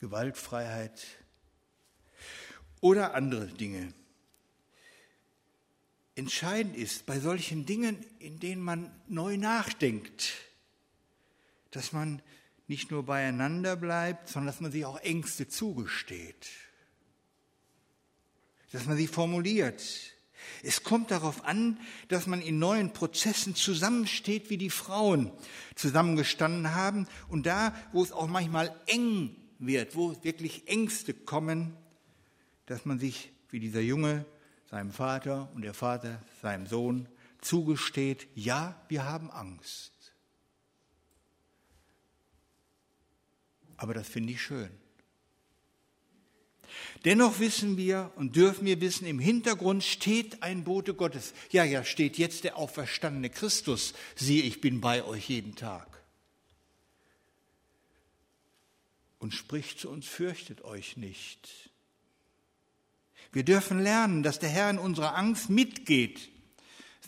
Gewaltfreiheit 0.00 1.02
oder 2.82 3.14
andere 3.14 3.46
Dinge. 3.46 3.94
Entscheidend 6.14 6.76
ist 6.76 7.06
bei 7.06 7.18
solchen 7.20 7.64
Dingen, 7.64 8.04
in 8.18 8.38
denen 8.38 8.62
man 8.62 8.90
neu 9.08 9.36
nachdenkt, 9.36 10.32
dass 11.70 11.92
man 11.92 12.20
nicht 12.68 12.90
nur 12.90 13.04
beieinander 13.04 13.76
bleibt, 13.76 14.28
sondern 14.28 14.46
dass 14.46 14.60
man 14.60 14.72
sich 14.72 14.84
auch 14.84 15.00
Ängste 15.00 15.48
zugesteht, 15.48 16.50
dass 18.72 18.86
man 18.86 18.96
sie 18.96 19.06
formuliert, 19.06 19.82
es 20.62 20.82
kommt 20.82 21.10
darauf 21.10 21.44
an, 21.44 21.78
dass 22.08 22.26
man 22.26 22.40
in 22.40 22.58
neuen 22.58 22.92
Prozessen 22.92 23.54
zusammensteht, 23.54 24.50
wie 24.50 24.58
die 24.58 24.70
Frauen 24.70 25.32
zusammengestanden 25.74 26.74
haben. 26.74 27.06
Und 27.28 27.46
da, 27.46 27.74
wo 27.92 28.02
es 28.02 28.12
auch 28.12 28.28
manchmal 28.28 28.74
eng 28.86 29.36
wird, 29.58 29.96
wo 29.96 30.16
wirklich 30.22 30.68
Ängste 30.68 31.14
kommen, 31.14 31.76
dass 32.66 32.84
man 32.84 32.98
sich, 32.98 33.32
wie 33.50 33.60
dieser 33.60 33.80
Junge, 33.80 34.24
seinem 34.72 34.90
Vater 34.90 35.50
und 35.54 35.62
der 35.62 35.74
Vater 35.74 36.22
seinem 36.40 36.66
Sohn 36.66 37.06
zugesteht, 37.42 38.26
ja, 38.34 38.82
wir 38.88 39.04
haben 39.04 39.30
Angst. 39.30 39.92
Aber 43.76 43.92
das 43.92 44.08
finde 44.08 44.32
ich 44.32 44.40
schön. 44.40 44.70
Dennoch 47.04 47.38
wissen 47.38 47.76
wir 47.76 48.12
und 48.16 48.34
dürfen 48.34 48.64
wir 48.64 48.80
wissen, 48.80 49.06
im 49.06 49.18
Hintergrund 49.18 49.84
steht 49.84 50.42
ein 50.42 50.64
Bote 50.64 50.94
Gottes. 50.94 51.34
Ja, 51.50 51.64
ja, 51.64 51.84
steht 51.84 52.16
jetzt 52.16 52.44
der 52.44 52.56
auferstandene 52.56 53.28
Christus. 53.28 53.92
Siehe, 54.16 54.42
ich 54.42 54.62
bin 54.62 54.80
bei 54.80 55.04
euch 55.04 55.28
jeden 55.28 55.54
Tag. 55.54 56.02
Und 59.18 59.34
spricht 59.34 59.80
zu 59.80 59.90
uns, 59.90 60.06
fürchtet 60.06 60.62
euch 60.62 60.96
nicht. 60.96 61.61
Wir 63.32 63.44
dürfen 63.44 63.80
lernen, 63.80 64.22
dass 64.22 64.38
der 64.38 64.50
Herr 64.50 64.70
in 64.70 64.78
unserer 64.78 65.16
Angst 65.16 65.50
mitgeht. 65.50 66.30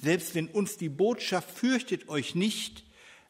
Selbst 0.03 0.35
wenn 0.35 0.49
uns 0.49 0.77
die 0.77 0.89
Botschaft, 0.89 1.51
fürchtet 1.51 2.09
euch 2.09 2.35
nicht, 2.35 2.85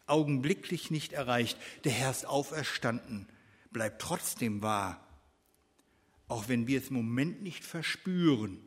augenblicklich 0.07 0.91
nicht 0.91 1.13
erreicht. 1.13 1.59
Der 1.85 1.93
Herr 1.93 2.11
ist 2.11 2.27
auferstanden, 2.27 3.29
bleibt 3.71 4.01
trotzdem 4.01 4.63
wahr 4.63 5.05
auch 6.29 6.49
wenn 6.49 6.67
wir 6.67 6.79
es 6.79 6.89
im 6.89 6.97
Moment 6.97 7.43
nicht 7.43 7.65
verspüren. 7.65 8.61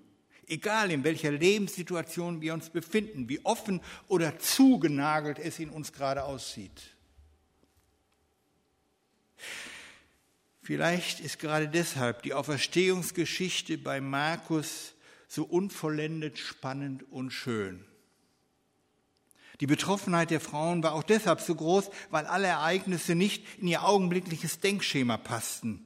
Egal 0.48 0.92
in 0.92 1.04
welcher 1.04 1.32
Lebenssituation 1.32 2.40
wir 2.42 2.54
uns 2.54 2.70
befinden, 2.70 3.28
wie 3.28 3.44
offen 3.44 3.82
oder 4.08 4.40
zugenagelt 4.40 5.40
es 5.40 5.60
in 5.60 5.70
uns 5.70 5.92
gerade 5.92 6.24
aussieht. 6.24 6.96
Vielleicht 10.68 11.22
ist 11.22 11.40
gerade 11.40 11.70
deshalb 11.70 12.24
die 12.24 12.34
Auferstehungsgeschichte 12.34 13.78
bei 13.78 14.02
Markus 14.02 14.96
so 15.30 15.46
unvollendet 15.46 16.38
spannend 16.38 17.10
und 17.10 17.32
schön. 17.32 17.86
Die 19.62 19.66
Betroffenheit 19.66 20.30
der 20.30 20.42
Frauen 20.42 20.84
war 20.84 20.92
auch 20.92 21.04
deshalb 21.04 21.40
so 21.40 21.56
groß, 21.56 21.90
weil 22.10 22.26
alle 22.26 22.48
Ereignisse 22.48 23.16
nicht 23.16 23.46
in 23.60 23.70
ihr 23.70 23.86
augenblickliches 23.86 24.60
Denkschema 24.60 25.16
passten 25.16 25.86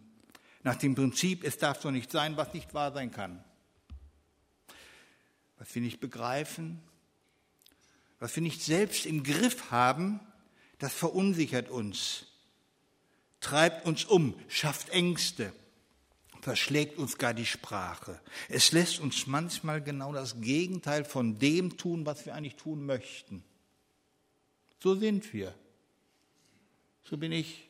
nach 0.63 0.77
dem 0.77 0.95
Prinzip, 0.95 1.43
es 1.43 1.59
darf 1.59 1.79
so 1.79 1.91
nicht 1.91 2.09
sein, 2.09 2.35
was 2.35 2.51
nicht 2.55 2.73
wahr 2.73 2.91
sein 2.91 3.11
kann. 3.11 3.43
Was 5.59 5.75
wir 5.75 5.83
nicht 5.83 5.99
begreifen, 5.99 6.81
was 8.17 8.35
wir 8.35 8.41
nicht 8.41 8.63
selbst 8.63 9.05
im 9.05 9.21
Griff 9.21 9.69
haben, 9.69 10.19
das 10.79 10.91
verunsichert 10.91 11.69
uns, 11.69 12.30
treibt 13.41 13.85
uns 13.85 14.05
um, 14.05 14.39
schafft 14.47 14.89
Ängste, 14.89 15.51
verschlägt 16.41 16.97
uns 16.97 17.17
gar 17.17 17.33
die 17.33 17.45
Sprache. 17.45 18.21
Es 18.47 18.71
lässt 18.71 18.99
uns 18.99 19.27
manchmal 19.27 19.81
genau 19.81 20.13
das 20.13 20.39
Gegenteil 20.39 21.03
von 21.03 21.37
dem 21.39 21.77
tun, 21.77 22.05
was 22.05 22.25
wir 22.25 22.35
eigentlich 22.35 22.55
tun 22.55 22.85
möchten. 22.85 23.43
So 24.79 24.95
sind 24.95 25.33
wir. 25.33 25.53
So 27.03 27.17
bin 27.17 27.31
ich. 27.31 27.67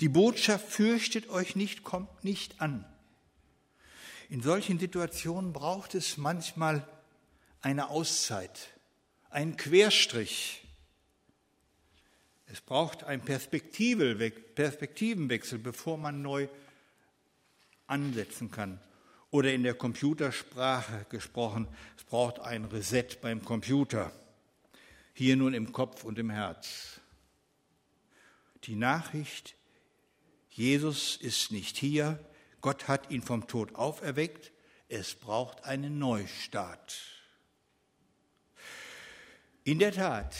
Die 0.00 0.08
Botschaft 0.08 0.68
fürchtet 0.68 1.28
euch 1.28 1.56
nicht, 1.56 1.82
kommt 1.82 2.24
nicht 2.24 2.60
an. 2.60 2.84
In 4.28 4.42
solchen 4.42 4.78
Situationen 4.78 5.52
braucht 5.52 5.94
es 5.94 6.16
manchmal 6.16 6.86
eine 7.60 7.90
Auszeit, 7.90 8.68
einen 9.30 9.56
Querstrich. 9.56 10.65
Es 12.46 12.60
braucht 12.60 13.04
einen 13.04 13.22
Perspektivenwechsel, 13.22 15.58
bevor 15.58 15.98
man 15.98 16.22
neu 16.22 16.48
ansetzen 17.86 18.50
kann. 18.50 18.80
Oder 19.30 19.52
in 19.52 19.62
der 19.64 19.74
Computersprache 19.74 21.06
gesprochen, 21.08 21.68
es 21.96 22.04
braucht 22.04 22.40
ein 22.40 22.66
Reset 22.66 23.08
beim 23.20 23.44
Computer. 23.44 24.12
Hier 25.12 25.36
nun 25.36 25.54
im 25.54 25.72
Kopf 25.72 26.04
und 26.04 26.18
im 26.18 26.30
Herz. 26.30 27.00
Die 28.64 28.76
Nachricht 28.76 29.56
Jesus 30.56 31.16
ist 31.16 31.52
nicht 31.52 31.76
hier, 31.76 32.18
Gott 32.62 32.88
hat 32.88 33.10
ihn 33.10 33.20
vom 33.20 33.46
Tod 33.46 33.74
auferweckt, 33.74 34.52
es 34.88 35.14
braucht 35.14 35.64
einen 35.64 35.98
Neustart. 35.98 36.96
In 39.64 39.78
der 39.78 39.92
Tat, 39.92 40.34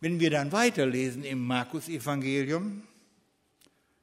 wenn 0.00 0.20
wir 0.20 0.30
dann 0.30 0.52
weiterlesen 0.52 1.24
im 1.24 1.44
Markus 1.44 1.88
Evangelium, 1.88 2.82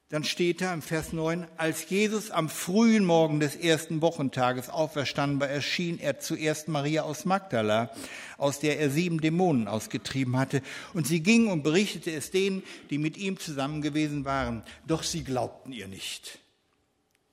dann 0.08 0.22
steht 0.22 0.60
da 0.60 0.72
im 0.72 0.82
Vers 0.82 1.12
9, 1.12 1.48
als 1.56 1.90
Jesus 1.90 2.30
am 2.30 2.48
frühen 2.48 3.04
Morgen 3.04 3.40
des 3.40 3.56
ersten 3.56 4.00
Wochentages 4.02 4.68
auferstanden 4.68 5.40
war, 5.40 5.48
erschien 5.48 5.98
er 5.98 6.20
zuerst 6.20 6.68
Maria 6.68 7.02
aus 7.02 7.24
Magdala, 7.24 7.90
aus 8.38 8.60
der 8.60 8.78
er 8.78 8.90
sieben 8.90 9.20
Dämonen 9.20 9.66
ausgetrieben 9.66 10.36
hatte. 10.36 10.62
Und 10.94 11.08
sie 11.08 11.24
ging 11.24 11.48
und 11.48 11.64
berichtete 11.64 12.12
es 12.12 12.30
denen, 12.30 12.62
die 12.90 12.98
mit 12.98 13.16
ihm 13.16 13.40
zusammen 13.40 13.82
gewesen 13.82 14.24
waren. 14.24 14.62
Doch 14.86 15.02
sie 15.02 15.24
glaubten 15.24 15.72
ihr 15.72 15.88
nicht. 15.88 16.38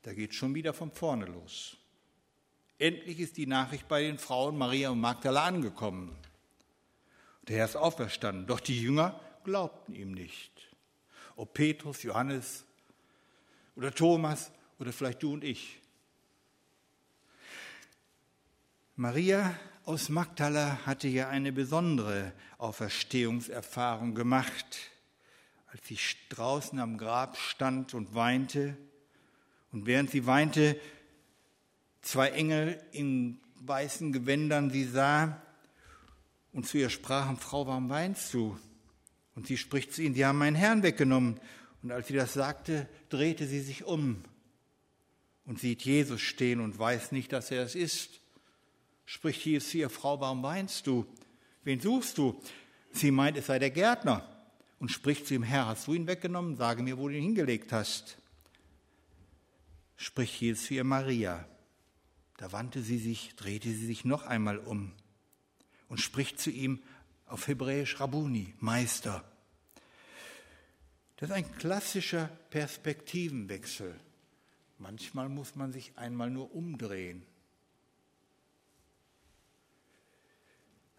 Da 0.02 0.14
geht 0.14 0.34
schon 0.34 0.56
wieder 0.56 0.74
von 0.74 0.92
vorne 0.92 1.26
los. 1.26 1.78
Endlich 2.80 3.20
ist 3.20 3.38
die 3.38 3.46
Nachricht 3.46 3.88
bei 3.88 4.02
den 4.02 4.18
Frauen 4.18 4.58
Maria 4.58 4.90
und 4.90 5.00
Magdala 5.00 5.46
angekommen. 5.46 6.16
Der 7.48 7.58
Herr 7.58 7.66
ist 7.66 7.76
auferstanden, 7.76 8.48
doch 8.48 8.60
die 8.60 8.82
Jünger 8.82 9.20
glaubten 9.44 9.94
ihm 9.94 10.14
nicht. 10.14 10.52
Ob 11.36 11.54
Petrus, 11.54 12.04
Johannes 12.04 12.64
oder 13.76 13.94
Thomas 13.94 14.52
oder 14.80 14.94
vielleicht 14.94 15.24
du 15.24 15.34
und 15.34 15.44
ich. 15.44 15.80
Maria 18.96 19.58
aus 19.86 20.08
Magdala 20.08 20.86
hatte 20.86 21.08
ja 21.08 21.28
eine 21.28 21.52
besondere 21.52 22.32
Auferstehungserfahrung 22.60 24.16
gemacht, 24.16 24.92
als 25.68 25.88
sie 25.88 25.98
draußen 26.30 26.80
am 26.80 26.98
Grab 26.98 27.36
stand 27.38 27.94
und 27.94 28.16
weinte. 28.16 28.78
Und 29.72 29.88
während 29.88 30.12
sie 30.12 30.26
weinte, 30.26 30.80
zwei 32.02 32.30
Engel 32.30 32.82
in 32.92 33.42
weißen 33.56 34.14
Gewändern 34.14 34.70
sie 34.70 34.86
sah 34.86 35.42
und 36.54 36.68
zu 36.68 36.78
ihr 36.78 36.90
sprachen, 36.90 37.38
Frau, 37.38 37.68
warum 37.68 37.90
weinst 37.90 38.34
du? 38.34 38.58
Und 39.36 39.48
sie 39.48 39.58
spricht 39.58 39.92
zu 39.94 40.04
ihnen, 40.04 40.16
sie 40.16 40.26
haben 40.26 40.38
meinen 40.38 40.56
Herrn 40.56 40.84
weggenommen. 40.84 41.40
Und 41.82 41.92
als 41.92 42.08
sie 42.08 42.14
das 42.14 42.34
sagte, 42.34 42.88
drehte 43.10 43.48
sie 43.48 43.60
sich 43.60 43.84
um 43.84 44.24
und 45.46 45.60
sieht 45.60 45.82
Jesus 45.82 46.22
stehen 46.22 46.62
und 46.62 46.78
weiß 46.78 47.12
nicht, 47.12 47.34
dass 47.34 47.52
er 47.52 47.64
es 47.64 47.76
ist. 47.76 48.22
Spricht 49.06 49.44
Jesus 49.44 49.72
zu 49.72 49.80
ihr, 49.80 49.90
Frau, 49.90 50.22
warum 50.22 50.44
weinst 50.44 50.88
du? 50.88 51.06
Wen 51.64 51.82
suchst 51.82 52.18
du? 52.18 52.40
Sie 52.94 53.12
meint, 53.12 53.36
es 53.38 53.48
sei 53.48 53.60
der 53.60 53.72
Gärtner 53.72 54.30
und 54.80 54.92
spricht 54.92 55.28
zu 55.28 55.34
ihm, 55.34 55.44
Herr, 55.44 55.66
hast 55.68 55.88
du 55.88 55.94
ihn 55.94 56.08
weggenommen? 56.08 56.56
Sage 56.56 56.84
mir, 56.84 56.98
wo 56.98 57.10
du 57.10 57.16
ihn 57.16 57.24
hingelegt 57.24 57.72
hast. 57.72 58.18
Spricht 59.98 60.40
Jesus 60.40 60.68
zu 60.68 60.76
ihr, 60.76 60.84
Maria. 60.84 61.48
Da 62.38 62.52
wandte 62.52 62.82
sie 62.82 62.98
sich, 62.98 63.36
drehte 63.36 63.70
sie 63.70 63.86
sich 63.86 64.06
noch 64.06 64.24
einmal 64.24 64.60
um 64.60 64.94
und 65.94 66.00
spricht 66.00 66.40
zu 66.40 66.50
ihm 66.50 66.82
auf 67.28 67.48
Hebräisch 67.48 68.00
Rabuni, 68.00 68.56
Meister. 68.60 69.24
Das 71.18 71.30
ist 71.30 71.36
ein 71.36 71.56
klassischer 71.58 72.32
Perspektivenwechsel. 72.50 73.94
Manchmal 74.80 75.30
muss 75.30 75.56
man 75.56 75.72
sich 75.72 75.96
einmal 75.96 76.32
nur 76.32 76.56
umdrehen. 76.56 77.24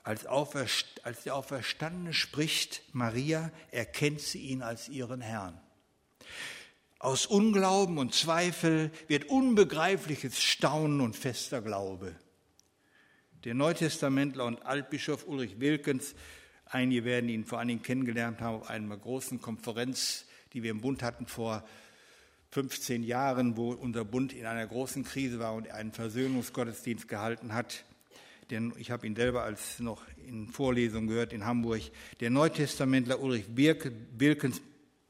Als, 0.05 0.27
als 0.27 1.25
der 1.25 1.35
Auferstandene 1.35 2.15
spricht 2.15 2.83
Maria, 2.93 3.51
erkennt 3.73 4.21
sie 4.21 4.43
ihn 4.43 4.63
als 4.63 4.89
ihren 4.89 5.23
Herrn. 5.23 5.61
Aus 7.01 7.27
Unglauben 7.27 7.99
und 7.99 8.15
Zweifel 8.15 8.93
wird 9.09 9.25
unbegreifliches 9.25 10.41
Staunen 10.41 11.01
und 11.01 11.17
fester 11.17 11.63
Glaube. 11.63 12.15
Der 13.45 13.55
Neutestamentler 13.55 14.47
und 14.47 14.65
Altbischof 14.65 15.27
Ulrich 15.27 15.61
Wilkens, 15.61 16.15
einige 16.67 17.05
werden 17.05 17.29
ihn 17.29 17.45
vor 17.45 17.59
allen 17.59 17.69
Dingen 17.69 17.83
kennengelernt 17.83 18.41
haben 18.41 18.57
auf 18.57 18.71
einer 18.71 18.97
großen 18.97 19.41
Konferenz, 19.41 20.27
die 20.53 20.63
wir 20.63 20.71
im 20.71 20.81
Bund 20.81 21.03
hatten 21.03 21.27
vor 21.27 21.65
15 22.51 23.03
Jahren, 23.03 23.57
wo 23.57 23.73
unser 23.73 24.05
Bund 24.05 24.33
in 24.33 24.47
einer 24.47 24.67
großen 24.67 25.05
Krise 25.05 25.39
war 25.39 25.55
und 25.55 25.71
einen 25.71 25.93
Versöhnungsgottesdienst 25.93 27.09
gehalten 27.09 27.53
hat 27.53 27.85
denn 28.51 28.73
ich 28.77 28.91
habe 28.91 29.07
ihn 29.07 29.17
selber 29.17 29.43
als 29.43 29.79
noch 29.81 30.03
in 30.27 30.49
Vorlesungen 30.49 31.09
gehört 31.09 31.33
in 31.33 31.45
Hamburg. 31.45 31.83
Der 32.21 32.31
Neutestamentler 32.31 33.21
Ulrich 33.21 33.47
Wilkens 33.57 34.61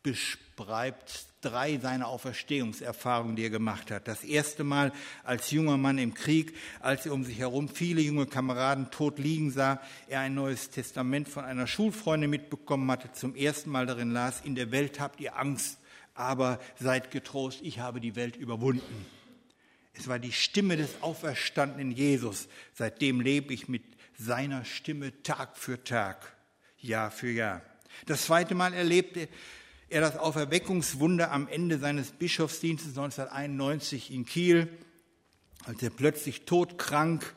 beschreibt 0.03 1.27
drei 1.45 1.79
seiner 1.79 2.09
Auferstehungserfahrungen, 2.09 3.37
die 3.37 3.45
er 3.45 3.51
gemacht 3.51 3.91
hat. 3.91 4.09
Das 4.09 4.25
erste 4.25 4.65
Mal 4.65 4.93
als 5.23 5.51
junger 5.51 5.77
Mann 5.77 5.99
im 5.99 6.15
Krieg, 6.15 6.57
als 6.81 7.07
er 7.07 7.13
um 7.13 7.25
sich 7.25 7.39
herum 7.39 7.69
viele 7.69 8.01
junge 8.01 8.27
Kameraden 8.27 8.91
tot 8.91 9.19
liegen 9.19 9.51
sah, 9.51 9.81
er 10.09 10.21
ein 10.21 10.35
neues 10.35 10.71
Testament 10.71 11.29
von 11.29 11.45
einer 11.45 11.67
Schulfreundin 11.67 12.31
mitbekommen 12.31 12.91
hatte, 12.91 13.13
zum 13.13 13.35
ersten 13.35 13.71
Mal 13.71 13.87
darin 13.87 14.11
las, 14.11 14.41
in 14.41 14.55
der 14.55 14.71
Welt 14.71 15.01
habt 15.01 15.21
ihr 15.21 15.39
Angst, 15.39 15.79
aber 16.15 16.61
seid 16.81 17.11
getrost, 17.11 17.61
ich 17.63 17.79
habe 17.79 18.01
die 18.01 18.17
Welt 18.17 18.37
überwunden. 18.37 19.07
Es 19.93 20.09
war 20.09 20.19
die 20.19 20.33
Stimme 20.33 20.77
des 20.77 21.03
auferstandenen 21.03 21.93
Jesus. 21.93 22.49
Seitdem 22.73 23.21
lebe 23.21 23.55
ich 23.55 23.69
mit 23.69 23.85
seiner 24.19 24.65
Stimme 24.65 25.23
Tag 25.23 25.57
für 25.57 25.83
Tag, 25.85 26.37
Jahr 26.79 27.11
für 27.11 27.31
Jahr. 27.31 27.63
Das 28.07 28.25
zweite 28.25 28.55
Mal 28.55 28.75
erlebte 28.75 29.29
er 29.95 30.01
das 30.01 30.19
Auferweckungswunder 30.19 31.31
am 31.31 31.47
Ende 31.47 31.79
seines 31.79 32.11
Bischofsdienstes 32.11 32.99
1991 32.99 34.11
in 34.11 34.27
Kiel, 34.27 34.67
als 35.67 35.81
er 35.85 35.91
plötzlich 35.91 36.47
todkrank 36.47 37.37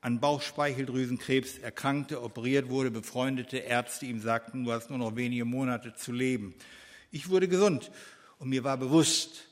an 0.00 0.18
Bauchspeicheldrüsenkrebs 0.18 1.58
erkrankte, 1.58 2.22
operiert 2.22 2.70
wurde, 2.70 2.90
befreundete 2.90 3.58
Ärzte 3.58 4.06
ihm 4.06 4.22
sagten, 4.22 4.64
du 4.64 4.72
hast 4.72 4.88
nur 4.88 4.98
noch 4.98 5.14
wenige 5.14 5.44
Monate 5.44 5.92
zu 5.94 6.12
leben. 6.12 6.54
Ich 7.10 7.28
wurde 7.28 7.48
gesund 7.48 7.90
und 8.38 8.48
mir 8.48 8.64
war 8.64 8.78
bewusst, 8.78 9.48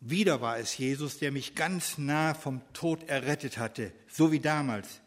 wieder 0.00 0.40
war 0.40 0.56
es 0.56 0.78
Jesus, 0.78 1.18
der 1.18 1.32
mich 1.32 1.54
ganz 1.54 1.98
nah 1.98 2.32
vom 2.32 2.62
Tod 2.72 3.06
errettet 3.10 3.58
hatte, 3.58 3.92
so 4.08 4.32
wie 4.32 4.40
damals. 4.40 5.02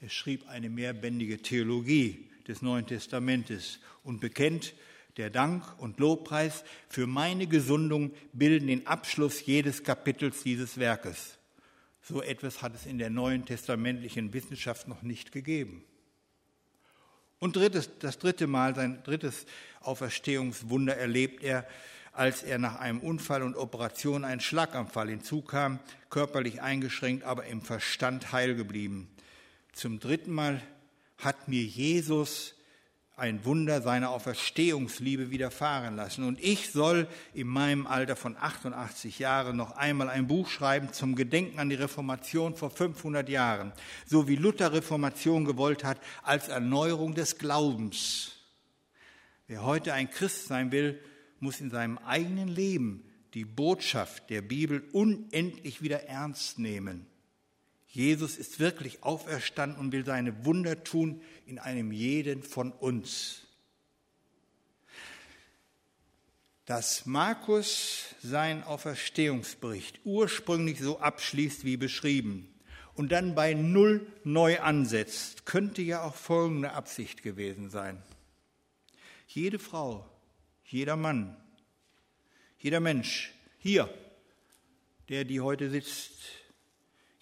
Er 0.00 0.08
schrieb 0.08 0.48
eine 0.48 0.70
mehrbändige 0.70 1.42
Theologie 1.42 2.30
des 2.48 2.62
Neuen 2.62 2.86
Testamentes 2.86 3.78
und 4.04 4.22
bekennt, 4.22 4.72
der 5.16 5.30
Dank 5.30 5.64
und 5.78 5.98
Lobpreis 6.00 6.64
für 6.88 7.06
meine 7.06 7.46
Gesundung 7.46 8.12
bilden 8.32 8.68
den 8.68 8.86
Abschluss 8.86 9.44
jedes 9.44 9.82
Kapitels 9.82 10.42
dieses 10.42 10.78
Werkes. 10.78 11.38
So 12.02 12.22
etwas 12.22 12.62
hat 12.62 12.74
es 12.74 12.86
in 12.86 12.98
der 12.98 13.10
neuen 13.10 13.44
testamentlichen 13.44 14.32
Wissenschaft 14.32 14.88
noch 14.88 15.02
nicht 15.02 15.32
gegeben. 15.32 15.84
Und 17.38 17.56
drittes, 17.56 17.90
das 17.98 18.18
dritte 18.18 18.46
Mal, 18.46 18.74
sein 18.74 19.02
drittes 19.02 19.46
Auferstehungswunder 19.80 20.96
erlebt 20.96 21.42
er, 21.42 21.66
als 22.12 22.42
er 22.42 22.58
nach 22.58 22.78
einem 22.78 23.00
Unfall 23.00 23.42
und 23.42 23.56
Operation 23.56 24.24
einen 24.24 24.40
Schlaganfall 24.40 25.08
hinzukam, 25.08 25.78
körperlich 26.10 26.60
eingeschränkt, 26.60 27.24
aber 27.24 27.46
im 27.46 27.62
Verstand 27.62 28.32
heil 28.32 28.54
geblieben. 28.54 29.08
Zum 29.72 29.98
dritten 29.98 30.32
Mal 30.32 30.62
hat 31.18 31.48
mir 31.48 31.62
Jesus 31.62 32.54
ein 33.16 33.44
Wunder 33.44 33.82
seiner 33.82 34.10
Auferstehungsliebe 34.10 35.30
widerfahren 35.30 35.96
lassen. 35.96 36.24
Und 36.24 36.42
ich 36.42 36.70
soll 36.70 37.06
in 37.34 37.46
meinem 37.46 37.86
Alter 37.86 38.16
von 38.16 38.36
88 38.36 39.18
Jahren 39.18 39.56
noch 39.56 39.76
einmal 39.76 40.08
ein 40.08 40.26
Buch 40.26 40.48
schreiben 40.48 40.92
zum 40.92 41.14
Gedenken 41.14 41.58
an 41.58 41.68
die 41.68 41.76
Reformation 41.76 42.56
vor 42.56 42.70
500 42.70 43.28
Jahren, 43.28 43.72
so 44.06 44.28
wie 44.28 44.36
Luther 44.36 44.72
Reformation 44.72 45.44
gewollt 45.44 45.84
hat, 45.84 46.00
als 46.22 46.48
Erneuerung 46.48 47.14
des 47.14 47.38
Glaubens. 47.38 48.32
Wer 49.46 49.62
heute 49.64 49.92
ein 49.92 50.10
Christ 50.10 50.46
sein 50.46 50.72
will, 50.72 50.98
muss 51.38 51.60
in 51.60 51.70
seinem 51.70 51.98
eigenen 51.98 52.48
Leben 52.48 53.04
die 53.34 53.44
Botschaft 53.44 54.30
der 54.30 54.42
Bibel 54.42 54.82
unendlich 54.92 55.82
wieder 55.82 56.04
ernst 56.04 56.58
nehmen. 56.58 57.06
Jesus 57.92 58.38
ist 58.38 58.58
wirklich 58.58 59.02
auferstanden 59.02 59.78
und 59.78 59.92
will 59.92 60.06
seine 60.06 60.46
Wunder 60.46 60.82
tun 60.82 61.20
in 61.44 61.58
einem 61.58 61.92
jeden 61.92 62.42
von 62.42 62.72
uns. 62.72 63.42
Dass 66.64 67.04
Markus 67.04 68.14
seinen 68.22 68.62
Auferstehungsbericht 68.62 70.00
ursprünglich 70.04 70.80
so 70.80 71.00
abschließt 71.00 71.66
wie 71.66 71.76
beschrieben 71.76 72.48
und 72.94 73.12
dann 73.12 73.34
bei 73.34 73.52
Null 73.52 74.06
neu 74.24 74.58
ansetzt, 74.60 75.44
könnte 75.44 75.82
ja 75.82 76.02
auch 76.02 76.14
folgende 76.14 76.72
Absicht 76.72 77.22
gewesen 77.22 77.68
sein. 77.68 78.02
Jede 79.26 79.58
Frau, 79.58 80.08
jeder 80.64 80.96
Mann, 80.96 81.36
jeder 82.56 82.80
Mensch 82.80 83.34
hier, 83.58 83.92
der, 85.10 85.26
die 85.26 85.42
heute 85.42 85.68
sitzt, 85.68 86.41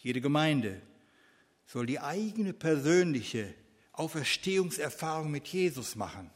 jede 0.02 0.20
Gemeinde, 0.20 0.80
soll 1.66 1.86
die 1.86 2.00
eigene 2.00 2.52
persönliche 2.52 3.54
Auferstehungserfahrung 3.92 5.30
mit 5.30 5.46
Jesus 5.48 5.94
machen, 5.96 6.30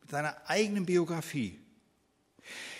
mit 0.00 0.10
seiner 0.10 0.36
eigenen 0.48 0.86
Biografie. 0.86 1.58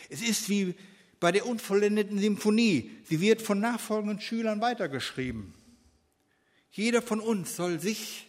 Es 0.08 0.22
ist 0.22 0.48
wie 0.48 0.74
bei 1.20 1.32
der 1.32 1.46
unvollendeten 1.46 2.18
Symphonie, 2.18 2.90
sie 3.04 3.20
wird 3.20 3.42
von 3.42 3.60
nachfolgenden 3.60 4.20
Schülern 4.20 4.60
weitergeschrieben. 4.60 5.54
Jeder 6.70 7.00
von 7.00 7.20
uns 7.20 7.56
soll 7.56 7.80
sich 7.80 8.28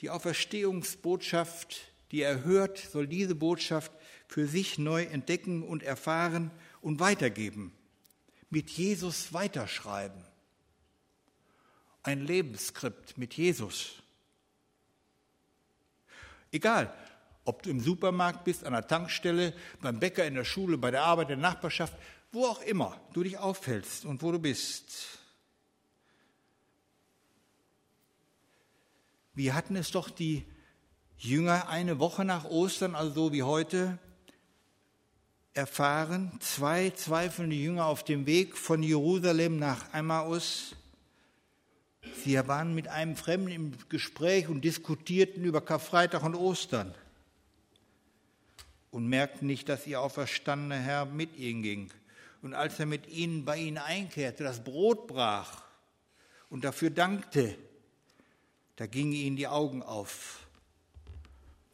die 0.00 0.10
Auferstehungsbotschaft 0.10 1.92
die 2.12 2.22
er 2.22 2.44
hört, 2.44 2.78
soll 2.78 3.06
diese 3.06 3.34
Botschaft 3.34 3.92
für 4.28 4.46
sich 4.46 4.78
neu 4.78 5.04
entdecken 5.04 5.62
und 5.62 5.82
erfahren 5.82 6.50
und 6.80 7.00
weitergeben. 7.00 7.72
Mit 8.50 8.70
Jesus 8.70 9.32
weiterschreiben. 9.32 10.22
Ein 12.02 12.24
Lebensskript 12.24 13.18
mit 13.18 13.34
Jesus. 13.34 13.94
Egal, 16.52 16.94
ob 17.44 17.62
du 17.62 17.70
im 17.70 17.80
Supermarkt 17.80 18.44
bist, 18.44 18.64
an 18.64 18.72
der 18.72 18.86
Tankstelle, 18.86 19.54
beim 19.80 19.98
Bäcker, 19.98 20.24
in 20.26 20.34
der 20.34 20.44
Schule, 20.44 20.78
bei 20.78 20.90
der 20.90 21.02
Arbeit, 21.02 21.30
in 21.30 21.40
der 21.40 21.50
Nachbarschaft, 21.50 21.94
wo 22.32 22.46
auch 22.46 22.60
immer 22.62 23.00
du 23.12 23.22
dich 23.22 23.38
auffällst 23.38 24.04
und 24.04 24.22
wo 24.22 24.32
du 24.32 24.38
bist. 24.38 25.18
Wir 29.34 29.54
hatten 29.54 29.76
es 29.76 29.90
doch 29.90 30.08
die 30.10 30.44
Jünger 31.18 31.68
eine 31.68 31.98
Woche 31.98 32.24
nach 32.24 32.44
Ostern, 32.44 32.94
also 32.94 33.12
so 33.12 33.32
wie 33.32 33.42
heute, 33.42 33.98
erfahren, 35.56 36.32
zwei 36.40 36.90
zweifelnde 36.90 37.56
Jünger 37.56 37.86
auf 37.86 38.04
dem 38.04 38.26
Weg 38.26 38.56
von 38.56 38.82
Jerusalem 38.82 39.58
nach 39.58 39.92
Emmaus. 39.94 40.76
Sie 42.24 42.36
waren 42.46 42.74
mit 42.74 42.88
einem 42.88 43.16
Fremden 43.16 43.50
im 43.50 43.72
Gespräch 43.88 44.48
und 44.48 44.62
diskutierten 44.62 45.44
über 45.44 45.60
Karfreitag 45.60 46.22
und 46.22 46.34
Ostern 46.34 46.94
und 48.90 49.08
merkten 49.08 49.46
nicht, 49.46 49.68
dass 49.68 49.86
ihr 49.86 50.00
auferstandener 50.00 50.78
Herr 50.78 51.06
mit 51.06 51.36
ihnen 51.36 51.62
ging. 51.62 51.90
Und 52.42 52.54
als 52.54 52.78
er 52.78 52.86
mit 52.86 53.08
ihnen 53.08 53.44
bei 53.44 53.58
ihnen 53.58 53.78
einkehrte, 53.78 54.44
das 54.44 54.62
Brot 54.62 55.06
brach 55.06 55.64
und 56.48 56.64
dafür 56.64 56.90
dankte, 56.90 57.56
da 58.76 58.86
gingen 58.86 59.12
ihnen 59.12 59.36
die 59.36 59.48
Augen 59.48 59.82
auf. 59.82 60.45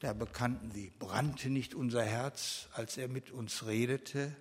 Da 0.02 0.12
bekannten 0.14 0.72
sie, 0.72 0.90
brannte 0.98 1.48
nicht 1.48 1.76
unser 1.76 2.02
Herz, 2.02 2.66
als 2.72 2.96
er 2.96 3.06
mit 3.06 3.30
uns 3.30 3.66
redete? 3.66 4.34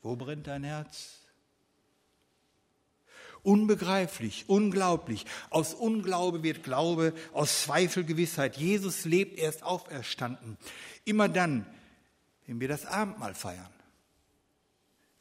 Wo 0.00 0.14
brennt 0.14 0.46
dein 0.46 0.62
Herz? 0.62 1.18
Unbegreiflich, 3.42 4.44
unglaublich. 4.46 5.26
Aus 5.50 5.74
Unglaube 5.74 6.44
wird 6.44 6.62
Glaube, 6.62 7.14
aus 7.32 7.62
Zweifel 7.62 8.04
Gewissheit. 8.04 8.58
Jesus 8.58 9.04
lebt, 9.06 9.40
er 9.40 9.48
ist 9.48 9.64
auferstanden. 9.64 10.56
Immer 11.04 11.28
dann, 11.28 11.66
wenn 12.46 12.60
wir 12.60 12.68
das 12.68 12.86
Abendmahl 12.86 13.34
feiern, 13.34 13.74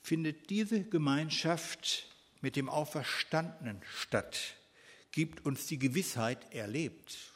findet 0.04 0.52
diese 0.52 0.84
Gemeinschaft 0.84 2.06
mit 2.42 2.56
dem 2.56 2.70
Auferstandenen 2.70 3.82
statt, 3.98 4.58
gibt 5.12 5.44
uns 5.44 5.66
die 5.66 5.80
Gewissheit, 5.80 6.38
er 6.52 6.68
lebt. 6.68 7.31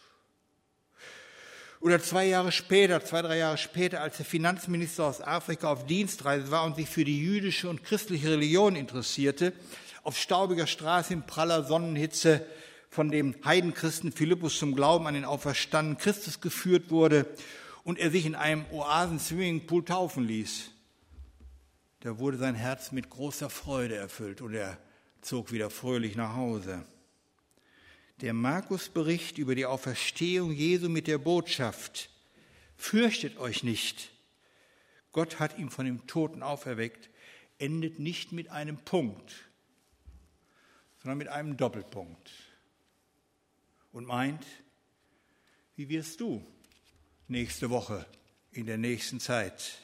Oder 1.82 2.02
zwei 2.02 2.26
Jahre 2.26 2.52
später, 2.52 3.04
zwei, 3.04 3.22
drei 3.22 3.38
Jahre 3.38 3.58
später, 3.58 4.02
als 4.02 4.18
der 4.18 4.26
Finanzminister 4.26 5.06
aus 5.06 5.22
Afrika 5.22 5.70
auf 5.70 5.86
Dienstreise 5.86 6.50
war 6.52 6.66
und 6.66 6.76
sich 6.76 6.90
für 6.90 7.06
die 7.06 7.20
jüdische 7.20 7.70
und 7.70 7.84
christliche 7.84 8.32
Religion 8.32 8.76
interessierte, 8.76 9.54
auf 10.04 10.18
staubiger 10.18 10.68
Straße 10.68 11.14
in 11.14 11.24
praller 11.24 11.64
Sonnenhitze 11.64 12.46
von 12.90 13.12
dem 13.12 13.36
Heidenchristen 13.44 14.12
Philippus 14.12 14.58
zum 14.58 14.76
Glauben 14.76 15.06
an 15.08 15.16
den 15.16 15.26
auferstandenen 15.26 15.98
Christus 15.98 16.40
geführt 16.40 16.92
wurde 16.92 17.26
und 17.84 18.00
er 18.00 18.10
sich 18.10 18.26
in 18.26 18.36
einem 18.36 18.66
Oasen-Swimmingpool 18.72 19.84
taufen 19.84 20.26
ließ. 20.26 20.72
Da 22.00 22.20
wurde 22.20 22.38
sein 22.38 22.56
Herz 22.56 22.92
mit 22.92 23.10
großer 23.10 23.50
Freude 23.50 23.96
erfüllt 23.96 24.42
und 24.42 24.54
er 24.54 24.78
zog 25.22 25.52
wieder 25.52 25.70
fröhlich 25.70 26.16
nach 26.16 26.36
Hause. 26.36 26.86
Der 28.22 28.34
Markus-Bericht 28.34 29.38
über 29.38 29.56
die 29.56 29.66
Auferstehung 29.66 30.52
Jesu 30.52 30.88
mit 30.88 31.08
der 31.08 31.18
Botschaft, 31.18 32.10
fürchtet 32.78 33.38
euch 33.38 33.64
nicht, 33.64 34.12
Gott 35.12 35.40
hat 35.40 35.58
ihn 35.58 35.70
von 35.70 35.86
dem 35.86 36.08
Toten 36.08 36.44
auferweckt, 36.44 37.10
endet 37.58 38.00
nicht 38.00 38.32
mit 38.32 38.50
einem 38.50 38.78
Punkt, 38.78 39.34
sondern 41.02 41.18
mit 41.18 41.28
einem 41.28 41.56
Doppelpunkt. 41.56 42.32
Und 43.92 44.06
meint, 44.06 44.46
wie 45.76 45.88
wirst 45.90 46.20
du 46.20 46.46
nächste 47.28 47.70
Woche, 47.70 48.06
in 48.52 48.66
der 48.66 48.78
nächsten 48.78 49.20
Zeit, 49.20 49.78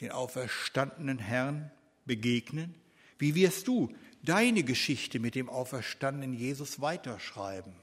den 0.00 0.10
auferstandenen 0.12 1.18
Herrn 1.18 1.70
begegnen? 2.06 2.74
Wie 3.18 3.34
wirst 3.34 3.68
du 3.68 3.94
deine 4.22 4.62
Geschichte 4.62 5.18
mit 5.18 5.34
dem 5.34 5.48
auferstandenen 5.48 6.32
Jesus 6.32 6.80
weiterschreiben? 6.80 7.74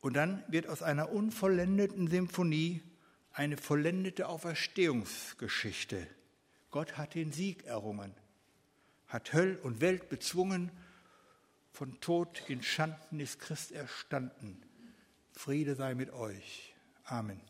Und 0.00 0.14
dann 0.14 0.42
wird 0.48 0.66
aus 0.66 0.82
einer 0.82 1.12
unvollendeten 1.12 2.08
Symphonie 2.08 2.82
eine 3.32 3.56
vollendete 3.56 4.28
Auferstehungsgeschichte 4.28 6.06
Gott 6.70 6.96
hat 6.96 7.14
den 7.14 7.32
Sieg 7.32 7.64
errungen, 7.64 8.14
hat 9.08 9.32
Höll 9.32 9.56
und 9.62 9.80
Welt 9.80 10.08
bezwungen, 10.08 10.70
von 11.72 12.00
Tod 12.00 12.42
in 12.48 12.62
Schanden 12.62 13.20
ist 13.20 13.38
Christ 13.38 13.72
erstanden. 13.72 14.60
Friede 15.32 15.74
sei 15.74 15.94
mit 15.94 16.10
euch. 16.10 16.74
Amen. 17.04 17.40